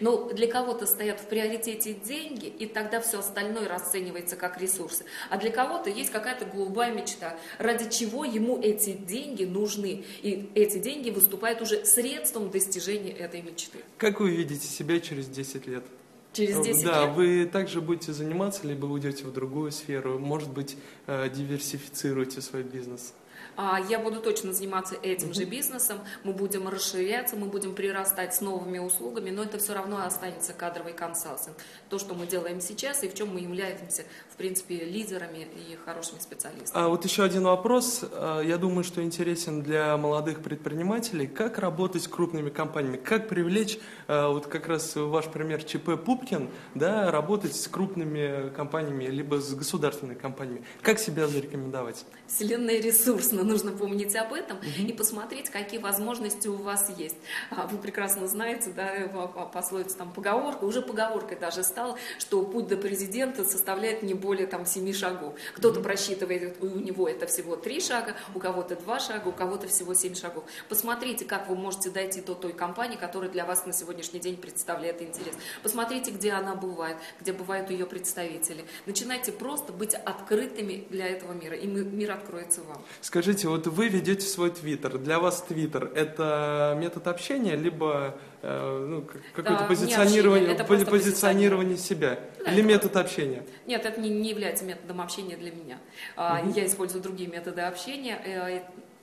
Но 0.00 0.28
для 0.28 0.46
кого-то 0.46 0.84
стоят 0.86 1.20
в 1.20 1.26
приоритете 1.28 1.94
деньги, 1.94 2.46
и 2.46 2.66
тогда 2.66 3.00
все 3.00 3.20
остальное 3.20 3.66
расценивается 3.66 4.36
как 4.36 4.60
ресурсы. 4.60 5.04
А 5.30 5.38
для 5.38 5.50
кого-то 5.50 5.88
есть 5.88 6.10
какая-то 6.10 6.44
голубая 6.44 6.92
мечта, 6.92 7.34
ради 7.58 7.88
чего 7.88 8.26
ему 8.26 8.60
эти 8.60 8.92
деньги 8.92 9.44
нужны. 9.44 10.04
И 10.22 10.50
эти 10.54 10.76
деньги 10.76 11.08
выступают 11.08 11.62
уже 11.62 11.86
средством 11.86 12.41
способом 12.42 12.50
достижения 12.50 13.12
этой 13.12 13.42
мечты. 13.42 13.78
Как 13.98 14.20
вы 14.20 14.30
видите 14.30 14.66
себя 14.66 15.00
через 15.00 15.28
10 15.28 15.66
лет? 15.66 15.84
Через 16.32 16.64
10 16.64 16.84
да, 16.84 17.06
лет? 17.06 17.14
вы 17.14 17.46
также 17.46 17.80
будете 17.80 18.12
заниматься, 18.12 18.66
либо 18.66 18.86
уйдете 18.86 19.24
в 19.24 19.32
другую 19.32 19.70
сферу, 19.70 20.18
может 20.18 20.50
быть, 20.50 20.76
э, 21.06 21.28
диверсифицируете 21.28 22.40
свой 22.40 22.62
бизнес? 22.62 23.12
А, 23.56 23.80
я 23.88 23.98
буду 23.98 24.20
точно 24.20 24.52
заниматься 24.52 24.94
этим 25.02 25.34
же 25.34 25.44
бизнесом, 25.44 25.98
мы 26.24 26.32
будем 26.32 26.68
расширяться, 26.68 27.36
мы 27.36 27.46
будем 27.46 27.74
прирастать 27.74 28.34
с 28.34 28.40
новыми 28.40 28.78
услугами, 28.78 29.30
но 29.30 29.42
это 29.42 29.58
все 29.58 29.74
равно 29.74 30.04
останется 30.04 30.52
кадровый 30.52 30.92
консалтинг. 30.92 31.56
То, 31.88 31.98
что 31.98 32.14
мы 32.14 32.26
делаем 32.26 32.60
сейчас 32.60 33.02
и 33.02 33.08
в 33.08 33.14
чем 33.14 33.34
мы 33.34 33.40
являемся, 33.40 34.04
в 34.30 34.36
принципе, 34.36 34.84
лидерами 34.84 35.48
и 35.68 35.76
хорошими 35.84 36.18
специалистами. 36.18 36.70
А 36.72 36.88
вот 36.88 37.04
еще 37.04 37.22
один 37.24 37.44
вопрос, 37.44 38.00
а, 38.02 38.40
я 38.40 38.56
думаю, 38.56 38.84
что 38.84 39.02
интересен 39.02 39.62
для 39.62 39.96
молодых 39.96 40.42
предпринимателей. 40.42 41.26
Как 41.26 41.58
работать 41.58 42.02
с 42.02 42.08
крупными 42.08 42.50
компаниями? 42.50 42.96
Как 42.96 43.28
привлечь, 43.28 43.78
а, 44.08 44.28
вот 44.28 44.46
как 44.46 44.66
раз 44.68 44.96
ваш 44.96 45.26
пример 45.26 45.62
ЧП 45.62 46.02
Пупкин, 46.02 46.48
да, 46.74 47.10
работать 47.10 47.54
с 47.54 47.68
крупными 47.68 48.50
компаниями, 48.50 49.04
либо 49.04 49.40
с 49.40 49.54
государственными 49.54 50.18
компаниями? 50.18 50.64
Как 50.80 50.98
себя 50.98 51.26
зарекомендовать? 51.26 52.04
Вселенная 52.26 52.80
ресурсная 52.80 53.41
нужно 53.44 53.72
помнить 53.72 54.14
об 54.16 54.32
этом 54.32 54.58
угу. 54.58 54.66
и 54.78 54.92
посмотреть, 54.92 55.50
какие 55.50 55.80
возможности 55.80 56.48
у 56.48 56.56
вас 56.56 56.90
есть. 56.96 57.16
А, 57.50 57.66
вы 57.66 57.78
прекрасно 57.78 58.26
знаете, 58.28 58.70
да, 58.70 59.08
пословица 59.52 59.98
там 59.98 60.12
поговорка, 60.12 60.64
уже 60.64 60.82
поговоркой 60.82 61.38
даже 61.38 61.62
стала, 61.62 61.98
что 62.18 62.42
путь 62.42 62.68
до 62.68 62.76
президента 62.76 63.44
составляет 63.44 64.02
не 64.02 64.14
более 64.14 64.46
там 64.46 64.66
семи 64.66 64.92
шагов. 64.92 65.34
Кто-то 65.54 65.80
угу. 65.80 65.84
просчитывает, 65.84 66.56
у 66.62 66.66
него 66.66 67.08
это 67.08 67.26
всего 67.26 67.56
три 67.56 67.80
шага, 67.80 68.14
у 68.34 68.38
кого-то 68.38 68.76
два 68.76 69.00
шага, 69.00 69.28
у 69.28 69.32
кого-то 69.32 69.68
всего 69.68 69.94
семь 69.94 70.14
шагов. 70.14 70.44
Посмотрите, 70.68 71.24
как 71.24 71.48
вы 71.48 71.56
можете 71.56 71.90
дойти 71.90 72.20
до 72.20 72.34
той 72.34 72.52
компании, 72.52 72.96
которая 72.96 73.30
для 73.30 73.44
вас 73.44 73.66
на 73.66 73.72
сегодняшний 73.72 74.20
день 74.20 74.36
представляет 74.36 75.02
интерес. 75.02 75.34
Посмотрите, 75.62 76.10
где 76.10 76.32
она 76.32 76.54
бывает, 76.54 76.96
где 77.20 77.32
бывают 77.32 77.70
ее 77.70 77.86
представители. 77.86 78.64
Начинайте 78.86 79.32
просто 79.32 79.72
быть 79.72 79.94
открытыми 79.94 80.86
для 80.90 81.08
этого 81.08 81.32
мира, 81.32 81.56
и 81.56 81.66
мир 81.66 82.12
откроется 82.12 82.62
вам. 82.62 82.82
Скажите, 83.00 83.31
Скажите, 83.32 83.48
вот 83.48 83.66
вы 83.66 83.88
ведете 83.88 84.26
свой 84.26 84.50
твиттер. 84.50 84.98
Для 84.98 85.18
вас 85.18 85.40
твиттер 85.40 85.90
это 85.94 86.76
метод 86.78 87.06
общения, 87.06 87.56
либо 87.56 88.14
э, 88.42 88.86
ну, 88.86 89.06
какое-то 89.34 89.62
да, 89.62 89.66
позиционирование, 89.66 90.52
общение, 90.54 90.86
позиционирование 90.86 91.78
себя? 91.78 92.18
Да, 92.44 92.52
или 92.52 92.60
это 92.60 92.68
метод 92.68 92.96
общения? 92.98 93.46
Нет, 93.66 93.86
это 93.86 93.98
не, 93.98 94.10
не 94.10 94.28
является 94.28 94.66
методом 94.66 95.00
общения 95.00 95.38
для 95.38 95.50
меня. 95.50 95.78
Угу. 96.18 96.52
Я 96.54 96.66
использую 96.66 97.02
другие 97.02 97.30
методы 97.30 97.62
общения. 97.62 98.20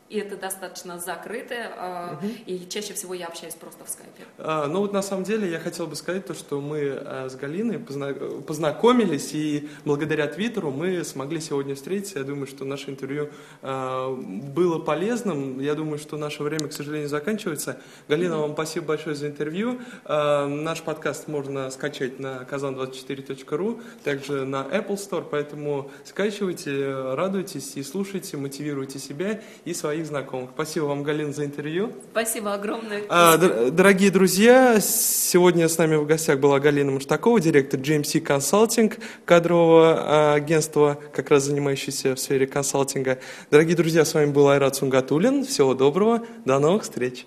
Э, 0.10 0.14
и 0.14 0.18
это 0.18 0.36
достаточно 0.36 1.00
закрытое, 1.00 1.70
угу. 2.14 2.28
и 2.46 2.68
чаще 2.68 2.94
всего 2.94 3.14
я 3.14 3.28
общаюсь 3.28 3.54
просто 3.54 3.86
в 3.86 3.90
скайпе. 3.90 4.24
А, 4.38 4.68
ну 4.68 4.80
вот 4.80 4.92
на 4.92 5.02
самом 5.02 5.24
деле 5.24 5.50
я 5.50 5.60
хотел 5.60 5.88
бы 5.88 5.96
сказать 5.96 6.26
то, 6.26 6.34
что 6.34 6.60
мы 6.60 6.92
а, 6.92 7.30
с 7.30 7.36
Галиной 7.36 7.78
позна- 7.78 8.42
познакомились, 8.42 9.34
и 9.34 9.70
благодаря 9.86 10.28
Твиттеру 10.28 10.72
мы 10.72 11.04
смогли 11.04 11.40
сегодня 11.40 11.76
встретиться. 11.76 12.20
Я 12.20 12.26
думаю, 12.26 12.48
что 12.48 12.66
наше 12.66 12.90
интервью 12.90 13.30
а, 13.62 14.16
было 14.16 14.80
полезным. 14.80 15.60
Я 15.60 15.76
думаю, 15.76 16.00
что 16.00 16.18
наше 16.18 16.44
время, 16.44 16.68
к 16.68 16.74
сожалению, 16.74 17.10
заканчивается. 17.10 17.80
Галина, 18.08 18.34
mm-hmm. 18.34 18.42
вам 18.42 18.54
спасибо 18.54 18.88
большое 18.88 19.16
за 19.16 19.28
интервью. 19.28 19.80
А, 20.06 20.48
наш 20.48 20.82
подкаст 20.82 21.28
можно 21.28 21.70
скачать 21.70 22.20
на 22.20 22.48
kazan24.ru, 22.50 23.82
также 24.04 24.46
на 24.46 24.64
Apple 24.64 24.96
Store, 24.96 25.26
поэтому 25.30 25.92
скачивайте, 26.04 27.14
радуйтесь 27.14 27.78
и 27.78 27.84
слушайте, 27.84 28.38
мотивируйте 28.38 28.98
себя 28.98 29.42
и 29.66 29.74
свои 29.74 29.99
своих 30.00 30.08
знакомых. 30.08 30.52
Спасибо 30.54 30.86
вам, 30.86 31.04
Галина, 31.04 31.34
за 31.34 31.46
интервью. 31.46 31.92
Спасибо 32.12 32.54
огромное. 32.54 33.04
А, 33.10 33.38
дорогие 33.38 34.12
друзья, 34.12 34.80
сегодня 34.80 35.68
с 35.68 35.78
нами 35.78 35.96
в 35.96 36.06
гостях 36.06 36.40
была 36.40 36.60
Галина 36.60 36.92
Маштакова, 36.92 37.40
директор 37.40 37.80
GMC 37.80 38.24
Consulting, 38.24 38.94
кадрового 39.26 39.96
а, 39.98 40.34
агентства, 40.36 40.98
как 41.14 41.30
раз 41.30 41.44
занимающееся 41.44 42.16
в 42.16 42.20
сфере 42.20 42.48
консалтинга. 42.48 43.20
Дорогие 43.52 43.76
друзья, 43.76 44.06
с 44.06 44.14
вами 44.14 44.32
был 44.32 44.48
Айрат 44.48 44.76
Сунгатулин. 44.76 45.46
Всего 45.46 45.74
доброго, 45.74 46.24
до 46.46 46.60
новых 46.60 46.84
встреч. 46.84 47.26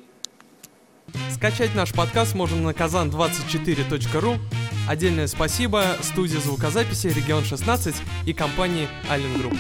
Скачать 1.35 1.75
наш 1.75 1.93
подкаст 1.93 2.35
можно 2.35 2.57
на 2.57 2.71
kazan24.ru. 2.71 4.39
Отдельное 4.89 5.27
спасибо 5.27 5.85
студии 6.01 6.39
звукозаписи 6.39 7.09
«Регион 7.09 7.43
16» 7.43 7.95
и 8.27 8.33
компании 8.33 8.89
«Аллен 9.11 9.37
Групп». 9.39 9.57